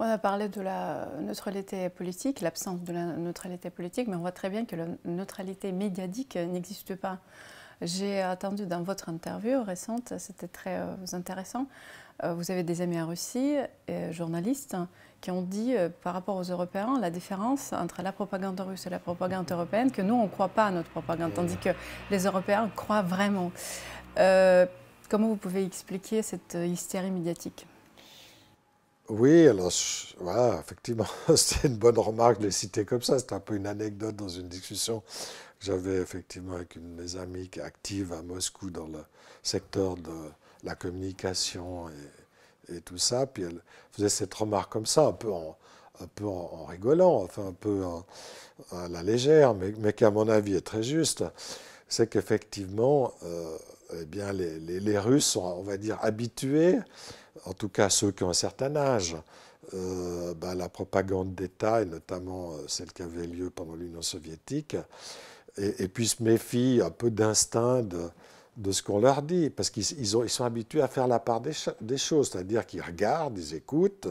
On 0.00 0.04
a 0.04 0.16
parlé 0.16 0.48
de 0.48 0.60
la 0.60 1.08
neutralité 1.20 1.88
politique, 1.88 2.40
l'absence 2.40 2.80
de 2.84 2.92
la 2.92 3.04
neutralité 3.04 3.68
politique, 3.68 4.06
mais 4.06 4.14
on 4.14 4.20
voit 4.20 4.30
très 4.30 4.48
bien 4.48 4.64
que 4.64 4.76
la 4.76 4.86
neutralité 5.04 5.72
médiatique 5.72 6.36
n'existe 6.36 6.94
pas. 6.94 7.18
J'ai 7.82 8.22
attendu 8.22 8.66
dans 8.66 8.82
votre 8.82 9.08
interview 9.08 9.60
récente, 9.64 10.12
c'était 10.18 10.46
très 10.46 10.78
euh, 10.78 10.94
intéressant. 11.14 11.66
Euh, 12.22 12.32
vous 12.32 12.52
avez 12.52 12.62
des 12.62 12.80
amis 12.80 13.00
en 13.00 13.08
Russie, 13.08 13.56
euh, 13.90 14.12
journalistes, 14.12 14.76
qui 15.20 15.32
ont 15.32 15.42
dit 15.42 15.74
par 16.04 16.14
rapport 16.14 16.36
aux 16.36 16.44
Européens 16.44 16.96
la 17.00 17.10
différence 17.10 17.72
entre 17.72 18.02
la 18.02 18.12
propagande 18.12 18.60
russe 18.60 18.86
et 18.86 18.90
la 18.90 19.00
propagande 19.00 19.50
européenne, 19.50 19.90
que 19.90 20.02
nous, 20.02 20.14
on 20.14 20.24
ne 20.24 20.28
croit 20.28 20.48
pas 20.48 20.66
à 20.66 20.70
notre 20.70 20.90
propagande, 20.90 21.34
tandis 21.34 21.56
que 21.56 21.70
les 22.12 22.24
Européens 22.24 22.70
croient 22.76 23.02
vraiment. 23.02 23.50
comment 24.14 25.26
vous 25.26 25.36
pouvez 25.36 25.64
expliquer 25.64 26.22
cette 26.22 26.54
hystérie 26.54 27.10
médiatique? 27.10 27.66
Oui, 29.08 29.48
alors 29.48 29.72
voilà, 30.18 30.60
effectivement, 30.60 31.06
c'est 31.36 31.66
une 31.66 31.76
bonne 31.76 31.98
remarque 31.98 32.40
de 32.40 32.46
les 32.46 32.50
citer 32.50 32.84
comme 32.84 33.02
ça. 33.02 33.18
C'est 33.18 33.32
un 33.32 33.40
peu 33.40 33.54
une 33.54 33.66
anecdote 33.66 34.16
dans 34.16 34.28
une 34.28 34.48
discussion 34.48 35.00
que 35.58 35.64
j'avais 35.66 35.96
effectivement 35.96 36.54
avec 36.54 36.76
une 36.76 36.94
de 36.96 37.02
mes 37.02 37.16
amies 37.16 37.48
qui 37.48 37.60
est 37.60 37.62
active 37.62 38.12
à 38.12 38.22
Moscou 38.22 38.70
dans 38.70 38.86
le 38.86 39.00
secteur 39.42 39.96
de 39.96 40.12
la 40.62 40.74
communication 40.74 41.88
et, 42.68 42.80
tout 42.82 42.98
ça. 42.98 43.26
Puis 43.26 43.44
elle 43.44 43.62
faisait 43.92 44.10
cette 44.10 44.34
remarque 44.34 44.70
comme 44.70 44.84
ça, 44.84 45.06
un 45.06 45.12
peu 45.12 45.30
en, 45.32 46.64
rigolant, 46.66 47.22
enfin 47.22 47.46
un 47.46 47.52
peu 47.52 47.82
à 48.72 48.88
la 48.88 49.02
légère, 49.02 49.54
mais, 49.54 49.72
mais, 49.78 49.94
qui 49.94 50.04
à 50.04 50.10
mon 50.10 50.28
avis 50.28 50.54
est 50.54 50.66
très 50.66 50.82
juste. 50.82 51.24
C'est 51.88 52.08
qu'effectivement, 52.10 53.12
euh, 53.22 53.56
eh 53.92 54.04
bien, 54.04 54.32
les, 54.32 54.98
Russes 54.98 55.26
sont, 55.26 55.42
on 55.42 55.62
va 55.62 55.76
dire, 55.76 55.98
habitués 56.02 56.78
en 57.44 57.52
tout 57.52 57.68
cas 57.68 57.88
ceux 57.88 58.12
qui 58.12 58.24
ont 58.24 58.30
un 58.30 58.34
certain 58.34 58.74
âge, 58.76 59.16
euh, 59.74 60.34
ben, 60.34 60.54
la 60.54 60.68
propagande 60.68 61.34
d'État, 61.34 61.82
et 61.82 61.84
notamment 61.84 62.52
euh, 62.52 62.64
celle 62.66 62.92
qui 62.92 63.02
avait 63.02 63.26
lieu 63.26 63.50
pendant 63.50 63.74
l'Union 63.74 64.02
soviétique, 64.02 64.76
et, 65.56 65.88
puis 65.88 66.06
se 66.06 66.22
méfient 66.22 66.80
un 66.84 66.90
peu 66.90 67.10
d'instinct 67.10 67.82
de, 67.82 68.72
ce 68.72 68.80
qu'on 68.80 69.00
leur 69.00 69.22
dit, 69.22 69.50
parce 69.50 69.70
qu'ils 69.70 69.84
ils 69.98 70.30
sont 70.30 70.44
habitués 70.44 70.82
à 70.82 70.88
faire 70.88 71.08
la 71.08 71.18
part 71.18 71.40
des, 71.40 71.96
choses, 71.96 72.30
c'est-à-dire 72.30 72.64
qu'ils 72.64 72.80
regardent, 72.80 73.36
ils 73.36 73.54
écoutent, 73.54 74.06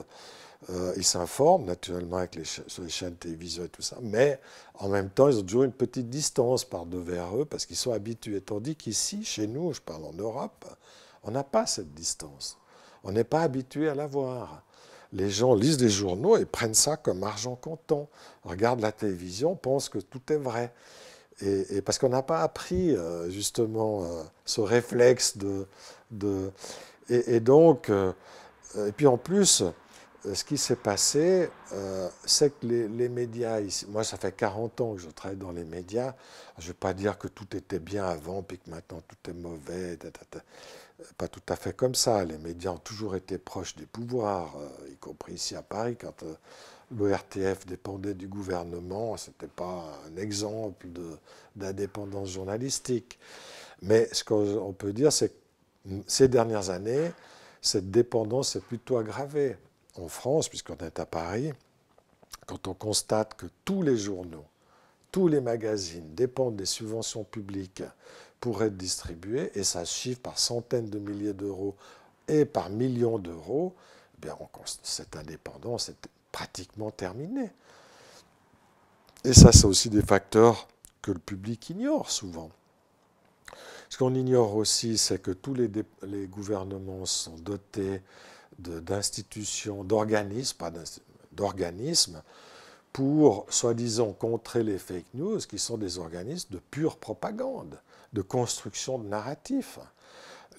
Euh, 0.69 0.93
ils 0.97 1.03
s'informent 1.03 1.65
naturellement 1.65 2.17
avec 2.17 2.35
les 2.35 2.43
sur 2.43 2.81
les 2.81 2.89
chaînes 2.89 3.15
télévision 3.15 3.63
et 3.63 3.69
tout 3.69 3.83
ça, 3.83 3.97
mais 4.01 4.39
en 4.75 4.89
même 4.89 5.09
temps, 5.09 5.29
ils 5.29 5.37
ont 5.37 5.43
toujours 5.43 5.63
une 5.63 5.71
petite 5.71 6.09
distance 6.09 6.65
par 6.65 6.85
devers 6.85 7.37
eux 7.37 7.45
parce 7.45 7.65
qu'ils 7.65 7.77
sont 7.77 7.91
habitués. 7.91 8.41
Tandis 8.41 8.75
qu'ici, 8.75 9.23
chez 9.23 9.47
nous, 9.47 9.71
je 9.73 9.81
parle 9.81 10.05
en 10.05 10.13
Europe, 10.13 10.65
on 11.23 11.31
n'a 11.31 11.43
pas 11.43 11.67
cette 11.67 11.93
distance. 11.93 12.57
On 13.03 13.11
n'est 13.11 13.23
pas 13.23 13.41
habitué 13.41 13.87
à 13.87 13.95
la 13.95 14.07
voir. 14.07 14.63
Les 15.13 15.29
gens 15.29 15.53
lisent 15.53 15.77
des 15.77 15.89
journaux 15.89 16.37
et 16.37 16.45
prennent 16.45 16.73
ça 16.73 16.97
comme 16.97 17.23
argent 17.23 17.55
comptant. 17.55 18.09
Regardent 18.43 18.81
la 18.81 18.91
télévision, 18.91 19.55
pensent 19.55 19.89
que 19.89 19.99
tout 19.99 20.21
est 20.33 20.37
vrai. 20.37 20.73
Et, 21.39 21.81
parce 21.83 21.99
qu'on 21.99 22.09
n'a 22.09 22.23
pas 22.23 22.41
appris 22.41 22.95
euh, 22.95 23.29
justement 23.29 24.03
euh, 24.03 24.23
ce 24.43 24.59
réflexe 24.59 25.37
de... 25.37 26.51
et, 27.09 27.39
donc, 27.39 27.89
et 27.89 28.91
puis 28.91 29.05
en 29.05 29.17
plus, 29.17 29.63
ce 30.33 30.43
qui 30.43 30.57
s'est 30.57 30.75
passé, 30.75 31.49
euh, 31.73 32.09
c'est 32.25 32.59
que 32.59 32.65
les, 32.67 33.09
médias, 33.09 33.59
ici, 33.59 33.85
moi 33.89 34.03
ça 34.03 34.17
fait 34.17 34.31
40 34.31 34.81
ans 34.81 34.93
que 34.95 35.01
je 35.01 35.09
travaille 35.09 35.37
dans 35.37 35.51
les 35.51 35.63
médias, 35.63 36.15
je 36.57 36.63
ne 36.63 36.67
vais 36.69 36.73
pas 36.73 36.93
dire 36.93 37.17
que 37.17 37.27
tout 37.27 37.55
était 37.55 37.79
bien 37.79 38.05
avant, 38.05 38.41
puis 38.41 38.57
que 38.57 38.69
maintenant 38.69 39.01
tout 39.07 39.29
est 39.29 39.33
mauvais, 39.33 39.97
pas 41.17 41.27
tout 41.27 41.41
à 41.49 41.55
fait 41.55 41.75
comme 41.75 41.93
ça. 41.93 42.25
Les 42.25 42.37
médias 42.37 42.71
ont 42.71 42.77
toujours 42.77 43.15
été 43.15 43.37
proches 43.37 43.75
des 43.75 43.85
pouvoirs, 43.85 44.55
euh, 44.57 44.89
y 44.91 44.95
compris 44.97 45.33
ici 45.33 45.55
à 45.55 45.61
Paris, 45.61 45.95
quand 45.99 46.23
l'ORTF 46.91 47.65
dépendait 47.65 48.13
du 48.13 48.27
gouvernement, 48.27 49.17
ce 49.17 49.29
n'était 49.29 49.47
pas 49.47 49.99
un 50.07 50.17
exemple 50.17 50.87
d'indépendance 51.55 52.29
journalistique. 52.29 53.19
Mais 53.81 54.09
ce 54.11 54.23
qu'on 54.23 54.73
peut 54.73 54.93
dire, 54.93 55.11
c'est 55.11 55.29
que 55.29 55.35
ces 56.07 56.27
dernières 56.27 56.69
années, 56.69 57.11
cette 57.61 57.91
dépendance 57.91 58.55
est 58.55 58.61
plutôt 58.61 58.97
aggravée 58.97 59.57
en 59.99 60.07
France, 60.07 60.49
puisqu'on 60.49 60.77
est 60.77 60.99
à 60.99 61.05
Paris, 61.05 61.51
quand 62.45 62.67
on 62.67 62.73
constate 62.73 63.35
que 63.35 63.47
tous 63.65 63.81
les 63.81 63.97
journaux, 63.97 64.45
tous 65.11 65.27
les 65.27 65.41
magazines 65.41 66.13
dépendent 66.15 66.55
des 66.55 66.65
subventions 66.65 67.23
publiques 67.23 67.83
pour 68.39 68.63
être 68.63 68.77
distribués, 68.77 69.51
et 69.55 69.63
ça 69.63 69.83
chiffre 69.85 70.21
par 70.21 70.37
centaines 70.37 70.89
de 70.89 70.99
milliers 70.99 71.33
d'euros 71.33 71.75
et 72.27 72.45
par 72.45 72.69
millions 72.69 73.17
d'euros, 73.17 73.73
eh 74.23 74.29
cette 74.83 75.15
indépendance 75.15 75.89
est 75.89 76.07
pratiquement 76.31 76.91
terminée. 76.91 77.51
Et 79.23 79.33
ça, 79.33 79.51
c'est 79.51 79.65
aussi 79.65 79.89
des 79.89 80.01
facteurs 80.01 80.67
que 81.01 81.11
le 81.11 81.19
public 81.19 81.69
ignore 81.69 82.11
souvent. 82.11 82.49
Ce 83.89 83.97
qu'on 83.97 84.13
ignore 84.13 84.55
aussi, 84.55 84.97
c'est 84.97 85.21
que 85.21 85.31
tous 85.31 85.53
les, 85.53 85.69
les 86.03 86.27
gouvernements 86.27 87.05
sont 87.05 87.35
dotés 87.37 88.01
d'institutions, 88.59 89.83
d'organismes, 89.83 90.57
pas 90.57 90.71
d'organismes, 91.31 92.21
pour, 92.93 93.45
soi-disant, 93.49 94.13
contrer 94.13 94.63
les 94.63 94.79
fake 94.79 95.13
news, 95.13 95.37
qui 95.39 95.59
sont 95.59 95.77
des 95.77 95.99
organismes 95.99 96.55
de 96.55 96.59
pure 96.59 96.97
propagande, 96.97 97.79
de 98.13 98.21
construction 98.21 98.97
de 98.97 99.07
narratifs. 99.07 99.79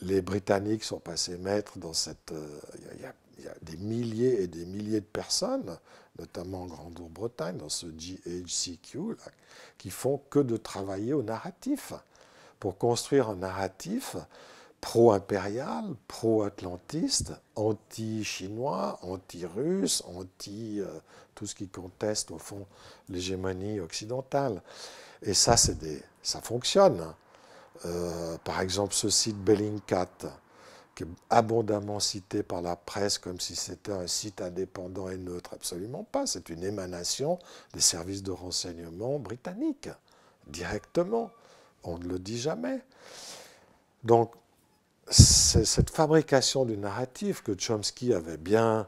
Les 0.02 0.22
Britanniques 0.22 0.84
sont 0.84 1.00
passés 1.00 1.36
maîtres 1.36 1.78
dans 1.78 1.92
cette... 1.92 2.32
Euh, 2.32 2.60
il 2.94 3.02
y, 3.02 3.48
a 3.48 3.54
des 3.62 3.76
milliers 3.76 4.42
et 4.42 4.46
des 4.46 4.66
milliers 4.66 5.00
de 5.00 5.06
personnes, 5.06 5.78
notamment 6.18 6.62
en 6.62 6.66
Grande-Bretagne, 6.66 7.56
dans 7.56 7.68
ce 7.68 7.86
GHCQ, 7.86 9.16
qui 9.76 9.90
font 9.90 10.20
que 10.30 10.40
de 10.40 10.56
travailler 10.56 11.14
au 11.14 11.22
narratif, 11.22 11.92
pour 12.60 12.78
construire 12.78 13.28
un 13.28 13.36
narratif 13.36 14.16
pro-impérial, 14.80 15.84
pro-atlantiste, 16.06 17.32
anti-chinois, 17.56 18.98
anti-russe, 19.02 20.02
anti, 20.06 20.80
euh, 20.80 20.86
tout 21.34 21.46
ce 21.46 21.54
qui 21.54 21.68
conteste 21.68 22.30
au 22.30 22.38
fond 22.38 22.66
l'hégémonie 23.08 23.80
occidentale. 23.80 24.62
Et 25.22 25.34
ça, 25.34 25.56
des, 25.74 26.02
ça 26.22 26.40
fonctionne. 26.40 27.12
Euh, 27.86 28.36
par 28.44 28.60
exemple, 28.60 28.94
ce 28.94 29.08
site 29.08 29.36
Bellingcat, 29.36 30.08
qui 30.94 31.04
est 31.04 31.08
abondamment 31.30 32.00
cité 32.00 32.42
par 32.42 32.60
la 32.60 32.74
presse 32.74 33.18
comme 33.18 33.38
si 33.38 33.54
c'était 33.54 33.92
un 33.92 34.06
site 34.06 34.40
indépendant 34.40 35.08
et 35.08 35.16
neutre. 35.16 35.50
Absolument 35.54 36.04
pas. 36.04 36.26
C'est 36.26 36.48
une 36.48 36.64
émanation 36.64 37.38
des 37.72 37.80
services 37.80 38.22
de 38.22 38.32
renseignement 38.32 39.18
britanniques, 39.18 39.90
directement. 40.46 41.30
On 41.84 41.98
ne 41.98 42.04
le 42.04 42.18
dit 42.18 42.38
jamais. 42.38 42.80
Donc, 44.02 44.32
cette 45.10 45.90
fabrication 45.90 46.64
du 46.64 46.76
narratif 46.76 47.42
que 47.42 47.52
Chomsky 47.58 48.12
avait 48.12 48.36
bien 48.36 48.86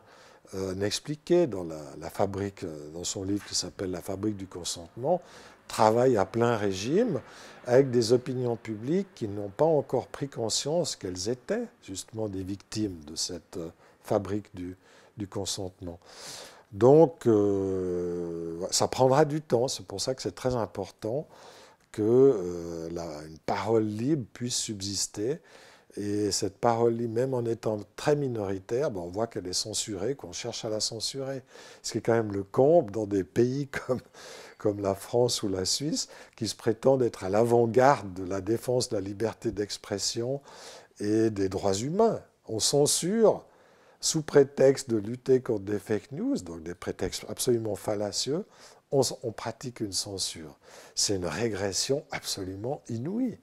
euh, 0.54 0.78
expliqué 0.80 1.46
dans, 1.46 1.64
la, 1.64 2.10
fabrique, 2.10 2.64
euh, 2.64 2.90
dans 2.90 3.04
son 3.04 3.22
livre 3.22 3.44
qui 3.46 3.54
s'appelle 3.54 3.90
La 3.90 4.02
fabrique 4.02 4.36
du 4.36 4.46
consentement, 4.46 5.22
travaille 5.68 6.16
à 6.16 6.24
plein 6.24 6.56
régime 6.56 7.20
avec 7.66 7.90
des 7.90 8.12
opinions 8.12 8.56
publiques 8.56 9.06
qui 9.14 9.28
n'ont 9.28 9.50
pas 9.50 9.64
encore 9.64 10.08
pris 10.08 10.28
conscience 10.28 10.96
qu'elles 10.96 11.28
étaient 11.28 11.68
justement 11.82 12.28
des 12.28 12.42
victimes 12.42 12.98
de 13.06 13.14
cette 13.14 13.58
euh, 13.58 13.70
fabrique 14.02 14.46
du, 14.54 14.76
consentement. 15.28 16.00
Donc, 16.72 17.28
ça 18.70 18.88
prendra 18.88 19.26
du 19.26 19.42
temps, 19.42 19.68
c'est 19.68 19.84
pour 19.84 20.00
ça 20.00 20.14
que 20.14 20.22
c'est 20.22 20.34
très 20.34 20.54
important 20.54 21.26
que 21.92 22.88
une 22.88 23.38
parole 23.44 23.84
libre 23.84 24.24
puisse 24.32 24.56
subsister 24.56 25.42
et 25.96 26.30
cette 26.30 26.58
parole, 26.58 26.94
même 26.94 27.34
en 27.34 27.44
étant 27.44 27.80
très 27.96 28.14
minoritaire, 28.14 28.90
on 28.94 29.08
voit 29.08 29.26
qu'elle 29.26 29.46
est 29.46 29.52
censurée, 29.52 30.14
qu'on 30.14 30.32
cherche 30.32 30.64
à 30.64 30.68
la 30.68 30.80
censurer. 30.80 31.42
Ce 31.82 31.92
qui 31.92 31.98
est 31.98 32.00
quand 32.00 32.12
même 32.12 32.32
le 32.32 32.44
comble 32.44 32.92
dans 32.92 33.06
des 33.06 33.24
pays 33.24 33.68
comme, 34.58 34.80
la 34.80 34.94
France 34.94 35.42
ou 35.42 35.48
la 35.48 35.64
Suisse, 35.64 36.08
qui 36.36 36.46
se 36.46 36.54
prétendent 36.54 37.02
être 37.02 37.24
à 37.24 37.28
l'avant-garde 37.28 38.12
de 38.14 38.24
la 38.24 38.40
défense 38.40 38.88
de 38.90 38.96
la 38.96 39.00
liberté 39.00 39.50
d'expression 39.50 40.40
et 41.00 41.30
des 41.30 41.48
droits 41.48 41.74
humains. 41.74 42.20
On 42.46 42.60
censure 42.60 43.44
sous 44.00 44.22
prétexte 44.22 44.90
de 44.90 44.96
lutter 44.96 45.40
contre 45.40 45.64
des 45.64 45.78
fake 45.78 46.12
news, 46.12 46.36
donc 46.36 46.62
des 46.62 46.74
prétextes 46.74 47.24
absolument 47.28 47.74
fallacieux, 47.74 48.44
on 48.92 49.32
pratique 49.32 49.80
une 49.80 49.92
censure. 49.92 50.58
C'est 50.94 51.16
une 51.16 51.26
régression 51.26 52.04
absolument 52.10 52.82
inouïe. 52.88 53.38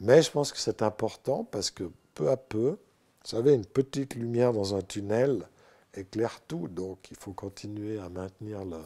Mais 0.00 0.22
je 0.22 0.30
pense 0.30 0.52
que 0.52 0.58
c'est 0.58 0.82
important 0.82 1.44
parce 1.44 1.70
que 1.70 1.90
peu 2.14 2.30
à 2.30 2.36
peu, 2.36 2.78
vous 3.24 3.30
savez, 3.30 3.54
une 3.54 3.64
petite 3.66 4.14
lumière 4.14 4.52
dans 4.52 4.74
un 4.74 4.82
tunnel 4.82 5.46
éclaire 5.94 6.40
tout, 6.46 6.68
donc 6.68 6.98
il 7.10 7.16
faut 7.16 7.32
continuer 7.32 7.98
à 7.98 8.08
maintenir 8.08 8.64
le 8.64 8.78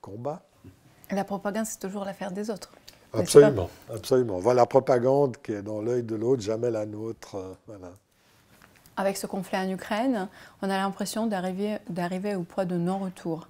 combat. 0.00 0.42
La 1.10 1.24
propagande, 1.24 1.66
c'est 1.66 1.78
toujours 1.78 2.04
l'affaire 2.04 2.32
des 2.32 2.50
autres. 2.50 2.72
Absolument, 3.12 3.70
absolument. 3.92 4.38
Voilà 4.38 4.62
la 4.62 4.66
propagande 4.66 5.36
qui 5.38 5.52
est 5.52 5.62
dans 5.62 5.80
l'œil 5.80 6.02
de 6.02 6.16
l'autre, 6.16 6.42
jamais 6.42 6.70
la 6.70 6.84
nôtre. 6.84 7.36
Euh, 7.36 7.54
voilà. 7.66 7.92
Avec 8.96 9.16
ce 9.16 9.26
conflit 9.26 9.58
en 9.58 9.68
Ukraine, 9.70 10.28
on 10.62 10.70
a 10.70 10.76
l'impression 10.76 11.26
d'arriver 11.26 12.34
au 12.34 12.42
point 12.42 12.64
de 12.64 12.76
non-retour. 12.76 13.48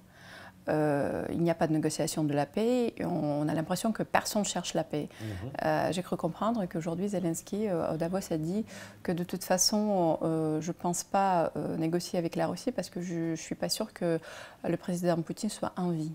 Euh, 0.69 1.25
il 1.31 1.41
n'y 1.41 1.49
a 1.49 1.55
pas 1.55 1.67
de 1.67 1.73
négociation 1.73 2.23
de 2.23 2.33
la 2.33 2.45
paix. 2.45 2.93
On, 2.99 3.47
a 3.47 3.53
l'impression 3.53 3.91
que 3.91 4.03
personne 4.03 4.43
cherche 4.45 4.73
la 4.73 4.83
paix. 4.83 5.07
Mhm. 5.21 5.27
Euh, 5.65 5.91
j'ai 5.91 6.03
cru 6.03 6.17
comprendre 6.17 6.65
qu'aujourd'hui, 6.65 7.09
Zelensky, 7.09 7.67
euh, 7.67 7.93
au 7.93 7.97
Davos, 7.97 8.31
a 8.31 8.37
dit 8.37 8.65
que 9.03 9.11
de 9.11 9.23
toute 9.23 9.43
façon, 9.43 10.19
je 10.21 10.67
ne 10.67 10.73
pense 10.73 11.03
pas 11.03 11.51
négocier 11.77 12.19
avec 12.19 12.35
la 12.35 12.47
Russie 12.47 12.71
parce 12.71 12.89
que 12.89 13.01
je 13.01 13.31
ne 13.31 13.35
suis 13.35 13.55
pas 13.55 13.69
sûr 13.69 13.93
que 13.93 14.19
le 14.67 14.77
président 14.77 15.21
Poutine 15.21 15.49
soit 15.49 15.71
en 15.77 15.89
vie. 15.89 16.11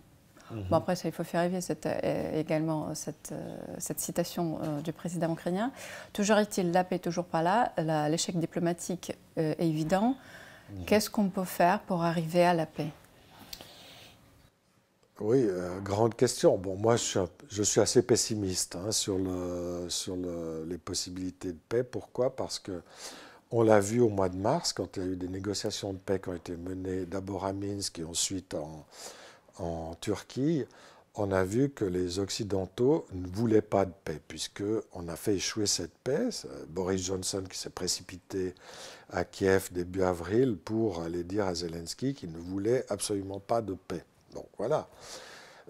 Mhm. 0.50 0.64
Bon, 0.68 0.76
après, 0.76 0.96
ça, 0.96 1.08
il 1.08 1.12
faut 1.12 1.24
faire 1.24 1.50
cette, 1.62 1.88
également 2.34 2.94
cette, 2.94 3.32
cette 3.78 4.00
citation 4.00 4.58
du 4.84 4.92
président 4.92 5.32
ukrainien. 5.32 5.70
Toujours 6.12 6.38
est-il, 6.38 6.72
la 6.72 6.84
paix 6.84 6.98
toujours 6.98 7.24
pas 7.24 7.42
là. 7.42 7.72
L'échec 8.08 8.38
diplomatique 8.38 9.16
est 9.36 9.56
évident. 9.60 10.14
Mhm. 10.70 10.84
Qu'est-ce 10.84 11.08
qu'on 11.08 11.28
peut 11.28 11.44
faire 11.44 11.80
pour 11.80 12.02
arriver 12.04 12.44
à 12.44 12.54
la 12.54 12.66
paix? 12.66 12.90
Oui, 15.20 15.44
euh, 15.44 15.78
grande 15.80 16.14
question. 16.14 16.56
Bon, 16.56 16.76
moi, 16.76 16.96
je 16.96 17.62
suis, 17.62 17.80
assez 17.80 18.02
pessimiste 18.02 18.76
hein, 18.76 18.92
sur, 18.92 19.18
les 20.66 20.78
possibilités 20.78 21.52
de 21.52 21.58
paix. 21.68 21.84
Pourquoi? 21.84 22.34
Parce 22.34 22.58
que 22.58 22.82
on 23.50 23.62
l'a 23.62 23.80
vu 23.80 24.00
au 24.00 24.08
mois 24.08 24.30
de 24.30 24.36
mars, 24.36 24.72
quand 24.72 24.96
il 24.96 25.02
y 25.02 25.06
a 25.06 25.08
eu 25.10 25.16
des 25.16 25.28
négociations 25.28 25.92
de 25.92 25.98
paix 25.98 26.18
qui 26.18 26.30
ont 26.30 26.34
été 26.34 26.56
menées 26.56 27.04
d'abord 27.04 27.44
à 27.44 27.52
Minsk 27.52 27.98
et 27.98 28.04
ensuite 28.04 28.54
en, 29.58 29.94
Turquie. 30.00 30.64
On 31.14 31.30
a 31.30 31.44
vu 31.44 31.68
que 31.70 31.84
les 31.84 32.18
Occidentaux 32.18 33.06
ne 33.12 33.28
voulaient 33.28 33.60
pas 33.60 33.84
de 33.84 33.92
paix, 34.04 34.20
puisqu'on 34.26 35.08
a 35.08 35.16
fait 35.16 35.34
échouer 35.36 35.66
cette 35.66 35.92
paix. 35.98 36.30
Boris 36.68 37.04
Johnson 37.04 37.44
qui 37.48 37.58
s'est 37.58 37.70
précipité 37.70 38.54
à 39.10 39.24
Kiev 39.24 39.68
début 39.72 40.02
avril 40.02 40.56
pour 40.56 41.02
aller 41.02 41.22
dire 41.22 41.46
à 41.46 41.54
Zelensky 41.54 42.14
qu'il 42.14 42.32
ne 42.32 42.38
voulait 42.38 42.86
absolument 42.88 43.40
pas 43.40 43.60
de 43.60 43.74
paix. 43.74 44.04
Donc 44.34 44.48
voilà. 44.58 44.88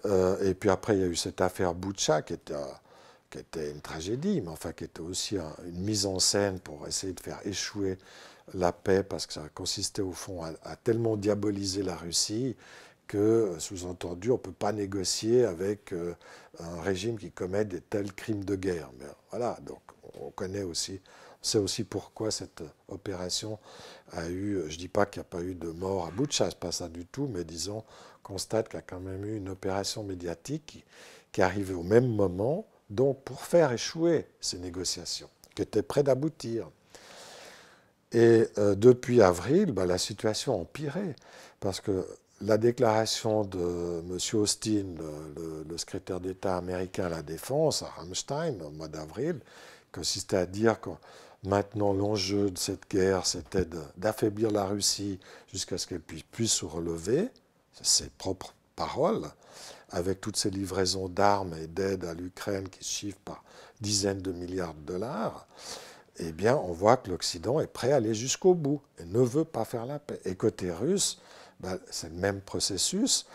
Euh, 0.05 0.41
et 0.43 0.53
puis 0.53 0.69
après, 0.69 0.95
il 0.95 1.01
y 1.01 1.03
a 1.03 1.07
eu 1.07 1.15
cette 1.15 1.41
affaire 1.41 1.73
Boucha 1.73 2.21
qui 2.21 2.33
était, 2.33 2.53
qui 3.29 3.39
était 3.39 3.71
une 3.71 3.81
tragédie, 3.81 4.41
mais 4.41 4.49
enfin 4.49 4.73
qui 4.73 4.83
était 4.83 5.01
aussi 5.01 5.37
une 5.37 5.81
mise 5.81 6.05
en 6.05 6.19
scène 6.19 6.59
pour 6.59 6.87
essayer 6.87 7.13
de 7.13 7.19
faire 7.19 7.39
échouer 7.45 7.97
la 8.53 8.71
paix 8.71 9.03
parce 9.03 9.25
que 9.25 9.33
ça 9.33 9.43
consistait 9.53 10.01
au 10.01 10.11
fond 10.11 10.43
à, 10.43 10.75
tellement 10.75 11.15
diaboliser 11.15 11.83
la 11.83 11.95
Russie 11.95 12.55
que, 13.07 13.55
sous-entendu, 13.59 14.31
on 14.31 14.33
ne 14.33 14.39
peut 14.39 14.51
pas 14.51 14.71
négocier 14.71 15.45
avec 15.45 15.93
euh, 15.93 16.15
un 16.59 16.81
régime 16.81 17.17
qui 17.17 17.31
commet 17.31 17.65
des 17.65 17.81
tels 17.81 18.13
crimes 18.13 18.43
de 18.43 18.55
guerre. 18.55 18.89
Mais 18.99 19.05
voilà, 19.29 19.57
donc 19.61 19.81
on 20.19 20.31
connaît 20.31 20.63
aussi, 20.63 21.01
sait 21.43 21.59
aussi 21.59 21.83
pourquoi 21.83 22.31
cette 22.31 22.63
opération 22.87 23.59
a 24.13 24.29
eu, 24.29 24.63
je 24.67 24.73
ne 24.73 24.79
dis 24.79 24.87
pas 24.87 25.05
qu'il 25.05 25.19
n'y 25.19 25.27
a 25.27 25.29
pas 25.29 25.41
eu 25.41 25.53
de 25.53 25.69
mort 25.69 26.07
à 26.07 26.11
bout 26.11 26.25
de 26.25 26.31
chasse, 26.31 26.55
pas 26.55 26.71
ça 26.71 26.87
du 26.87 27.05
tout, 27.05 27.27
mais 27.31 27.43
disons, 27.43 27.83
constate 28.23 28.69
qu'il 28.69 28.77
y 28.77 28.79
a 28.79 28.81
quand 28.81 28.99
même 28.99 29.25
eu 29.25 29.37
une 29.37 29.49
opération 29.49 30.03
médiatique 30.03 30.83
qui, 31.31 31.41
est 31.41 31.43
arrivée 31.43 31.73
au 31.73 31.83
même 31.83 32.07
moment, 32.07 32.65
donc 32.89 33.23
pour 33.23 33.41
faire 33.41 33.71
échouer 33.71 34.27
ces 34.39 34.57
négociations, 34.57 35.29
qui 35.55 35.61
étaient 35.61 35.83
près 35.83 36.03
d'aboutir. 36.03 36.69
Et 38.11 38.47
euh, 38.59 38.75
depuis 38.75 39.21
avril, 39.21 39.71
bah, 39.71 39.85
la 39.85 39.97
situation 39.97 40.53
a 40.53 40.57
empiré, 40.57 41.15
parce 41.59 41.81
que 41.81 42.05
la 42.41 42.57
déclaration 42.57 43.43
de 43.45 44.01
M. 44.09 44.17
Austin, 44.39 44.85
le, 45.35 45.77
secrétaire 45.77 46.19
d'État 46.19 46.57
américain 46.57 47.05
à 47.05 47.09
la 47.09 47.23
Défense, 47.23 47.81
à 47.81 47.87
Rammstein, 47.87 48.61
au 48.61 48.69
mois 48.69 48.87
d'avril, 48.87 49.39
consistait 49.91 50.37
à 50.37 50.45
dire 50.45 50.79
que 50.79 50.89
maintenant 51.43 51.93
l'enjeu 51.93 52.51
de 52.51 52.57
cette 52.57 52.89
guerre, 52.89 53.25
c'était 53.25 53.67
d'affaiblir 53.97 54.51
la 54.51 54.65
Russie 54.65 55.19
jusqu'à 55.51 55.77
ce 55.77 55.87
qu'elle 55.87 56.01
puisse 56.01 56.53
se 56.53 56.65
relever, 56.65 57.29
ses 57.81 58.09
propres 58.09 58.53
paroles, 58.75 59.29
avec 59.89 60.21
toutes 60.21 60.37
ces 60.37 60.49
livraisons 60.49 61.07
d'armes 61.07 61.55
et 61.61 61.67
d'aide 61.67 62.05
à 62.05 62.13
l'Ukraine 62.13 62.69
qui 62.69 62.83
se 62.83 62.89
chiffrent 62.89 63.19
par 63.25 63.43
dizaines 63.81 64.21
de 64.21 64.31
milliards 64.31 64.73
de 64.73 64.81
dollars 64.81 65.47
eh 66.17 66.31
bien, 66.31 66.55
on 66.55 66.71
voit 66.71 66.97
que 66.97 67.09
l'Occident 67.09 67.59
est 67.59 67.67
prêt 67.67 67.91
à 67.91 67.95
aller 67.95 68.13
jusqu'au 68.13 68.53
bout 68.53 68.81
et 68.99 69.05
ne 69.05 69.19
veut 69.19 69.45
pas 69.45 69.65
faire 69.65 69.85
la 69.85 69.99
paix. 69.99 70.19
Et 70.25 70.35
côté 70.35 70.71
russe, 70.71 71.19
ben, 71.59 71.79
c'est 71.89 72.09
le 72.09 72.15
même 72.15 72.41
processus. 72.41 73.25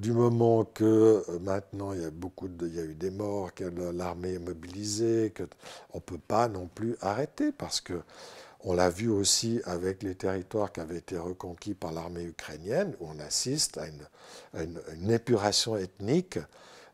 Du 0.00 0.12
moment 0.12 0.64
que 0.64 1.22
euh, 1.28 1.38
maintenant 1.40 1.92
il 1.92 2.00
y 2.00 2.04
a 2.06 2.10
beaucoup 2.10 2.48
il 2.62 2.74
y 2.74 2.80
a 2.80 2.84
eu 2.84 2.94
des 2.94 3.10
morts, 3.10 3.52
que 3.52 3.64
l'armée 3.64 4.32
est 4.32 4.38
mobilisée, 4.38 5.30
qu'on 5.36 5.98
ne 5.98 6.00
peut 6.00 6.16
pas 6.26 6.48
non 6.48 6.70
plus 6.74 6.96
arrêter 7.02 7.52
parce 7.52 7.82
que 7.82 8.00
on 8.64 8.72
l'a 8.72 8.88
vu 8.88 9.10
aussi 9.10 9.60
avec 9.66 10.02
les 10.02 10.14
territoires 10.14 10.72
qui 10.72 10.80
avaient 10.80 10.96
été 10.96 11.18
reconquis 11.18 11.74
par 11.74 11.92
l'armée 11.92 12.24
ukrainienne, 12.24 12.94
où 13.00 13.08
on 13.14 13.18
assiste 13.20 13.78
à 13.78 13.84
une 14.54 15.10
épuration 15.10 15.76
ethnique 15.76 16.38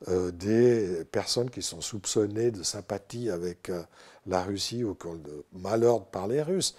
euh, 0.09 0.33
des 0.33 1.05
personnes 1.05 1.49
qui 1.49 1.63
sont 1.63 1.81
soupçonnées 1.81 2.51
de 2.51 2.65
sympathie 2.65 3.31
avec 3.31 3.71
euh, 3.71 3.83
la 4.27 4.43
Russie 4.43 4.83
ou 4.83 4.95
qui 4.95 5.07
ont 5.07 5.15
le 5.15 5.45
malheur 5.53 6.01
de 6.01 6.05
parler 6.07 6.43
russe. 6.43 6.75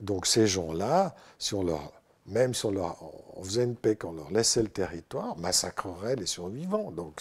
Donc 0.00 0.26
ces 0.26 0.46
gens-là, 0.46 1.14
si 1.38 1.54
on 1.54 1.62
leur, 1.62 1.92
même 2.26 2.54
si 2.54 2.66
on, 2.66 2.70
leur, 2.70 2.96
faisait 3.42 3.64
une 3.64 3.76
paix, 3.76 3.96
qu'on 3.96 4.12
leur 4.12 4.30
laissait 4.30 4.62
le 4.62 4.68
territoire, 4.68 5.36
massacrerait 5.38 6.16
les 6.16 6.26
survivants. 6.26 6.90
Donc 6.90 7.20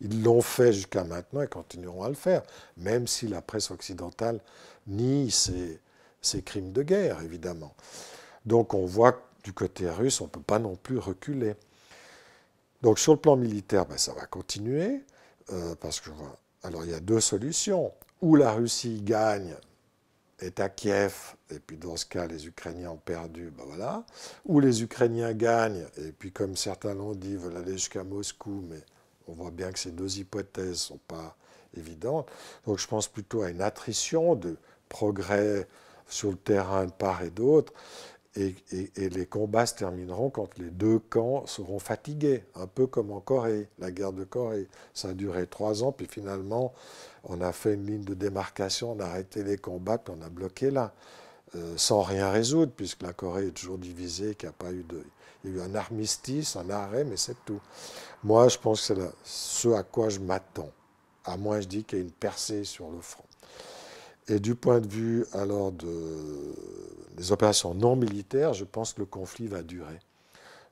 ils 0.00 0.22
l'ont 0.22 0.42
fait 0.42 0.72
jusqu'à 0.72 1.04
maintenant 1.04 1.42
et 1.42 1.48
continueront 1.48 2.04
à 2.04 2.08
le 2.08 2.14
faire, 2.14 2.42
même 2.76 3.06
si 3.06 3.28
la 3.28 3.40
presse 3.40 3.70
occidentale 3.70 4.40
nie 4.86 5.30
ces, 5.30 5.80
ces 6.20 6.42
crimes 6.42 6.72
de 6.72 6.82
guerre, 6.82 7.22
évidemment. 7.22 7.74
Donc 8.44 8.74
on 8.74 8.84
voit 8.84 9.12
que 9.12 9.18
du 9.44 9.52
côté 9.52 9.88
russe, 9.88 10.20
on 10.20 10.24
ne 10.24 10.30
peut 10.30 10.40
pas 10.40 10.58
non 10.58 10.76
plus 10.76 10.98
reculer. 10.98 11.54
Donc 12.82 12.98
sur 12.98 13.12
le 13.12 13.18
plan 13.18 13.36
militaire, 13.36 13.86
ben, 13.86 13.98
ça 13.98 14.12
va 14.12 14.26
continuer, 14.26 15.04
euh, 15.52 15.74
parce 15.80 16.00
que 16.00 16.10
alors 16.64 16.84
il 16.84 16.90
y 16.90 16.94
a 16.94 17.00
deux 17.00 17.20
solutions. 17.20 17.92
Ou 18.20 18.36
la 18.36 18.52
Russie 18.52 19.00
gagne, 19.02 19.56
est 20.42 20.60
à 20.60 20.68
Kiev, 20.68 21.34
et 21.50 21.58
puis 21.58 21.76
dans 21.76 21.96
ce 21.96 22.06
cas 22.06 22.26
les 22.26 22.46
Ukrainiens 22.46 22.90
ont 22.90 22.96
perdu, 22.96 23.52
ben 23.56 23.64
voilà. 23.66 24.04
Ou 24.44 24.60
les 24.60 24.82
Ukrainiens 24.82 25.32
gagnent, 25.32 25.86
et 25.98 26.12
puis 26.12 26.32
comme 26.32 26.56
certains 26.56 26.94
l'ont 26.94 27.14
dit, 27.14 27.36
veulent 27.36 27.56
aller 27.56 27.72
jusqu'à 27.72 28.04
Moscou, 28.04 28.64
mais 28.68 28.82
on 29.28 29.32
voit 29.32 29.50
bien 29.50 29.70
que 29.72 29.78
ces 29.78 29.92
deux 29.92 30.18
hypothèses 30.18 30.68
ne 30.68 30.74
sont 30.74 31.00
pas 31.08 31.36
évidentes. 31.76 32.28
Donc 32.66 32.78
je 32.78 32.86
pense 32.86 33.08
plutôt 33.08 33.42
à 33.42 33.50
une 33.50 33.62
attrition 33.62 34.34
de 34.34 34.56
progrès 34.88 35.66
sur 36.06 36.30
le 36.30 36.36
terrain 36.36 36.86
de 36.86 36.90
part 36.90 37.22
et 37.22 37.30
d'autre. 37.30 37.72
Et, 38.34 38.54
les 38.96 39.26
combats 39.26 39.66
se 39.66 39.74
termineront 39.74 40.30
quand 40.30 40.56
les 40.58 40.70
deux 40.70 40.98
camps 40.98 41.46
seront 41.46 41.78
fatigués, 41.78 42.44
un 42.54 42.66
peu 42.66 42.86
comme 42.86 43.10
en 43.10 43.20
Corée, 43.20 43.68
la 43.78 43.90
guerre 43.90 44.14
de 44.14 44.24
Corée. 44.24 44.68
Ça 44.94 45.08
a 45.08 45.12
duré 45.12 45.46
trois 45.46 45.82
ans, 45.84 45.92
puis 45.92 46.06
finalement, 46.06 46.72
on 47.24 47.40
a 47.40 47.52
fait 47.52 47.74
une 47.74 47.86
ligne 47.86 48.04
de 48.04 48.14
démarcation, 48.14 48.92
on 48.92 49.00
a 49.00 49.06
arrêté 49.06 49.42
les 49.42 49.58
combats, 49.58 50.02
on 50.08 50.22
a 50.22 50.28
bloqué 50.28 50.70
là, 50.70 50.92
euh, 51.54 51.74
sans 51.76 52.02
rien 52.02 52.30
résoudre, 52.30 52.72
puisque 52.74 53.02
la 53.02 53.12
Corée 53.12 53.48
est 53.48 53.52
toujours 53.52 53.78
divisée, 53.78 54.34
qu'il 54.34 54.48
n'y 54.48 54.54
a 54.54 54.58
pas 54.58 54.72
eu 54.72 54.82
de... 54.84 55.02
Il 55.44 55.50
y 55.50 55.54
a 55.54 55.56
eu 55.56 55.60
un 55.60 55.74
armistice, 55.74 56.54
un 56.54 56.70
arrêt, 56.70 57.02
mais 57.02 57.16
c'est 57.16 57.36
tout. 57.44 57.60
Moi, 58.22 58.46
je 58.48 58.58
pense 58.58 58.86
que 58.86 58.94
c'est 58.94 59.10
ce 59.24 59.68
à 59.70 59.82
quoi 59.82 60.08
je 60.08 60.20
m'attends, 60.20 60.70
à 61.24 61.36
moins 61.36 61.60
je 61.60 61.66
dis 61.66 61.82
qu'il 61.82 61.98
y 61.98 62.00
a 62.00 62.04
une 62.04 62.12
percée 62.12 62.62
sur 62.62 62.88
le 62.90 63.00
front. 63.00 63.24
Et 64.28 64.38
du 64.38 64.54
point 64.54 64.80
de 64.80 64.86
vue 64.86 65.26
alors 65.32 65.72
de, 65.72 66.54
des 67.16 67.32
opérations 67.32 67.74
non 67.74 67.96
militaires, 67.96 68.54
je 68.54 68.64
pense 68.64 68.92
que 68.92 69.00
le 69.00 69.06
conflit 69.06 69.48
va 69.48 69.62
durer. 69.62 69.98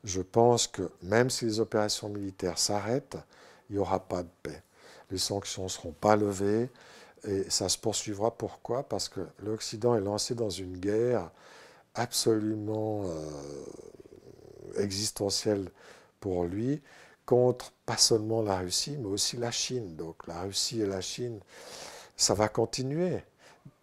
Je 0.04 0.22
pense 0.22 0.66
que 0.68 0.88
même 1.02 1.30
si 1.30 1.46
les 1.46 1.60
opérations 1.60 2.08
militaires 2.08 2.58
s'arrêtent, 2.58 3.18
il 3.68 3.74
n'y 3.74 3.78
aura 3.78 3.98
pas 3.98 4.22
de 4.22 4.28
paix. 4.42 4.62
Les 5.10 5.18
sanctions 5.18 5.64
ne 5.64 5.68
seront 5.68 5.92
pas 5.92 6.16
levées 6.16 6.68
et 7.24 7.48
ça 7.50 7.68
se 7.68 7.78
poursuivra. 7.78 8.30
Pourquoi? 8.30 8.82
Parce 8.82 9.08
que 9.08 9.20
l'Occident 9.40 9.94
est 9.94 10.00
lancé 10.00 10.34
dans 10.34 10.50
une 10.50 10.76
guerre 10.76 11.30
absolument 11.94 13.02
euh, 13.04 14.82
existentielle 14.82 15.70
pour 16.20 16.44
lui 16.44 16.80
contre 17.26 17.72
pas 17.86 17.96
seulement 17.96 18.42
la 18.42 18.58
Russie, 18.58 18.96
mais 18.98 19.06
aussi 19.06 19.36
la 19.36 19.50
Chine. 19.50 19.94
Donc 19.96 20.26
la 20.26 20.42
Russie 20.42 20.80
et 20.80 20.86
la 20.86 21.00
Chine, 21.00 21.40
ça 22.16 22.34
va 22.34 22.48
continuer 22.48 23.22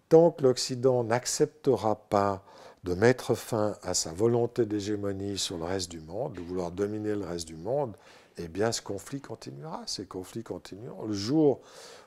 tant 0.10 0.32
que 0.32 0.44
l'Occident 0.44 1.04
n'acceptera 1.04 1.96
pas 1.96 2.44
de 2.84 2.94
mettre 2.94 3.36
fin 3.36 3.76
à 3.84 3.94
sa 3.94 4.14
volonté 4.14 4.66
d'hégémonie 4.66 5.38
sur 5.38 5.58
le 5.58 5.66
reste 5.66 5.90
du 5.90 6.00
monde, 6.00 6.34
de 6.34 6.42
vouloir 6.42 6.72
dominer 6.72 7.16
le 7.16 7.26
reste 7.26 7.48
du 7.48 7.56
monde, 7.56 7.96
eh 8.38 8.48
bien 8.48 8.72
ce 8.72 8.82
conflit 8.82 9.22
continuera. 9.22 9.84
Ces 9.86 10.06
conflits 10.06 10.44
continueront. 10.44 11.06
Le 11.06 11.14
jour 11.14 11.62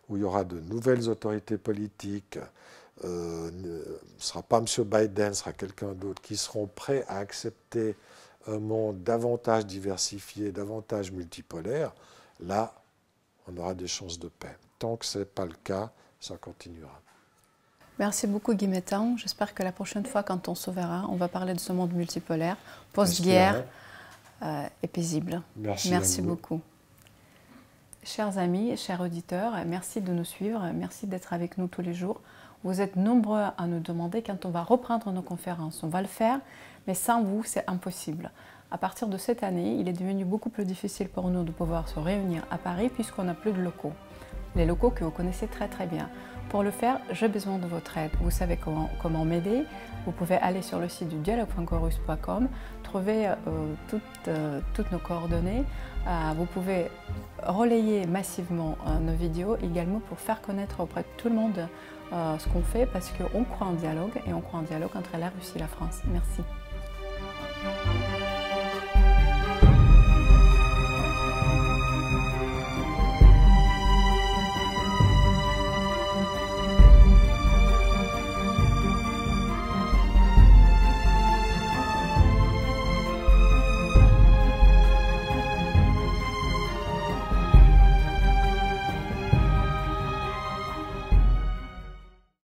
où 0.08 0.16
il 0.16 0.20
y 0.20 0.24
aura 0.24 0.44
de 0.44 0.60
nouvelles 0.60 1.08
autorités 1.08 1.58
politiques, 1.58 2.38
euh, 3.04 3.50
ce 3.50 3.54
ne 3.54 4.20
sera 4.20 4.42
pas 4.42 4.58
M. 4.58 4.84
Biden, 4.84 5.32
ce 5.34 5.40
sera 5.40 5.52
quelqu'un 5.52 5.92
d'autre, 5.92 6.20
qui 6.22 6.36
seront 6.36 6.66
prêts 6.66 7.04
à 7.08 7.18
accepter 7.18 7.96
un 8.46 8.58
monde 8.58 9.02
davantage 9.02 9.66
diversifié, 9.66 10.52
davantage 10.52 11.12
multipolaire, 11.12 11.92
là, 12.40 12.74
on 13.48 13.56
aura 13.56 13.74
des 13.74 13.86
chances 13.86 14.18
de 14.18 14.28
paix. 14.28 14.56
Tant 14.78 14.96
que 14.96 15.04
ce 15.04 15.20
n'est 15.20 15.24
pas 15.24 15.44
le 15.44 15.54
cas, 15.64 15.90
ça 16.20 16.36
continuera. 16.36 17.00
Merci 17.98 18.26
beaucoup 18.26 18.54
Guy 18.54 18.66
J'espère 19.16 19.54
que 19.54 19.62
la 19.62 19.72
prochaine 19.72 20.06
fois, 20.06 20.22
quand 20.22 20.48
on 20.48 20.54
se 20.54 20.70
verra, 20.70 21.06
on 21.10 21.16
va 21.16 21.28
parler 21.28 21.52
de 21.52 21.60
ce 21.60 21.72
monde 21.72 21.92
multipolaire, 21.92 22.56
post-guerre 22.94 23.64
euh, 24.42 24.66
et 24.82 24.88
paisible. 24.88 25.42
Merci, 25.56 25.90
merci 25.90 26.22
beaucoup. 26.22 26.60
Chers 28.02 28.38
amis, 28.38 28.76
chers 28.76 29.00
auditeurs, 29.02 29.52
merci 29.66 30.00
de 30.00 30.12
nous 30.12 30.24
suivre, 30.24 30.64
merci 30.74 31.06
d'être 31.06 31.34
avec 31.34 31.58
nous 31.58 31.66
tous 31.66 31.82
les 31.82 31.92
jours. 31.92 32.20
Vous 32.64 32.80
êtes 32.80 32.96
nombreux 32.96 33.44
à 33.56 33.66
nous 33.66 33.80
demander 33.80 34.22
quand 34.22 34.44
on 34.44 34.50
va 34.50 34.62
reprendre 34.62 35.10
nos 35.12 35.22
conférences. 35.22 35.82
On 35.82 35.88
va 35.88 36.00
le 36.00 36.08
faire, 36.08 36.40
mais 36.86 36.94
sans 36.94 37.22
vous, 37.22 37.42
c'est 37.44 37.64
impossible. 37.68 38.30
À 38.70 38.78
partir 38.78 39.08
de 39.08 39.16
cette 39.16 39.42
année, 39.42 39.76
il 39.78 39.88
est 39.88 39.92
devenu 39.92 40.24
beaucoup 40.24 40.48
plus 40.48 40.64
difficile 40.64 41.08
pour 41.08 41.28
nous 41.28 41.42
de 41.42 41.50
pouvoir 41.50 41.88
se 41.88 41.98
réunir 41.98 42.46
à 42.50 42.58
Paris 42.58 42.88
puisqu'on 42.88 43.24
n'a 43.24 43.34
plus 43.34 43.52
de 43.52 43.60
locaux. 43.60 43.92
Les 44.56 44.64
locaux 44.64 44.90
que 44.90 45.04
vous 45.04 45.10
connaissez 45.10 45.46
très 45.46 45.68
très 45.68 45.86
bien. 45.86 46.08
Pour 46.50 46.62
le 46.62 46.70
faire, 46.70 47.00
j'ai 47.12 47.28
besoin 47.28 47.58
de 47.58 47.66
votre 47.66 47.96
aide. 47.96 48.10
Vous 48.20 48.30
savez 48.30 48.56
comment, 48.56 48.90
comment 49.00 49.24
m'aider. 49.24 49.64
Vous 50.04 50.12
pouvez 50.12 50.36
aller 50.36 50.62
sur 50.62 50.80
le 50.80 50.88
site 50.88 51.08
du 51.08 51.16
dialogue.corus.com, 51.16 52.48
trouver 52.90 53.28
euh, 53.28 53.34
toutes, 53.88 54.02
euh, 54.28 54.60
toutes, 54.74 54.90
nos 54.90 54.98
coordonnées. 54.98 55.64
Euh, 56.06 56.32
vous 56.36 56.46
pouvez 56.46 56.90
relayer 57.42 58.06
massivement 58.06 58.76
nos 59.00 59.12
vidéos 59.12 59.56
également 59.62 60.00
pour 60.00 60.18
faire 60.18 60.40
connaître 60.40 60.80
auprès 60.80 61.02
de 61.02 61.08
tout 61.16 61.28
le 61.28 61.34
monde 61.34 61.68
ce 62.12 62.48
qu'on 62.48 62.62
fait 62.62 62.86
parce 62.86 63.12
qu'on 63.12 63.44
croit 63.44 63.68
en 63.68 63.74
dialogue 63.74 64.20
et 64.26 64.32
on 64.32 64.40
croit 64.40 64.60
en 64.60 64.64
dialogue 64.64 64.90
entre 64.96 65.16
la 65.18 65.28
Russie 65.28 65.52
et 65.56 65.60
la 65.60 65.68
France. 65.68 66.00
Merci. 66.06 66.42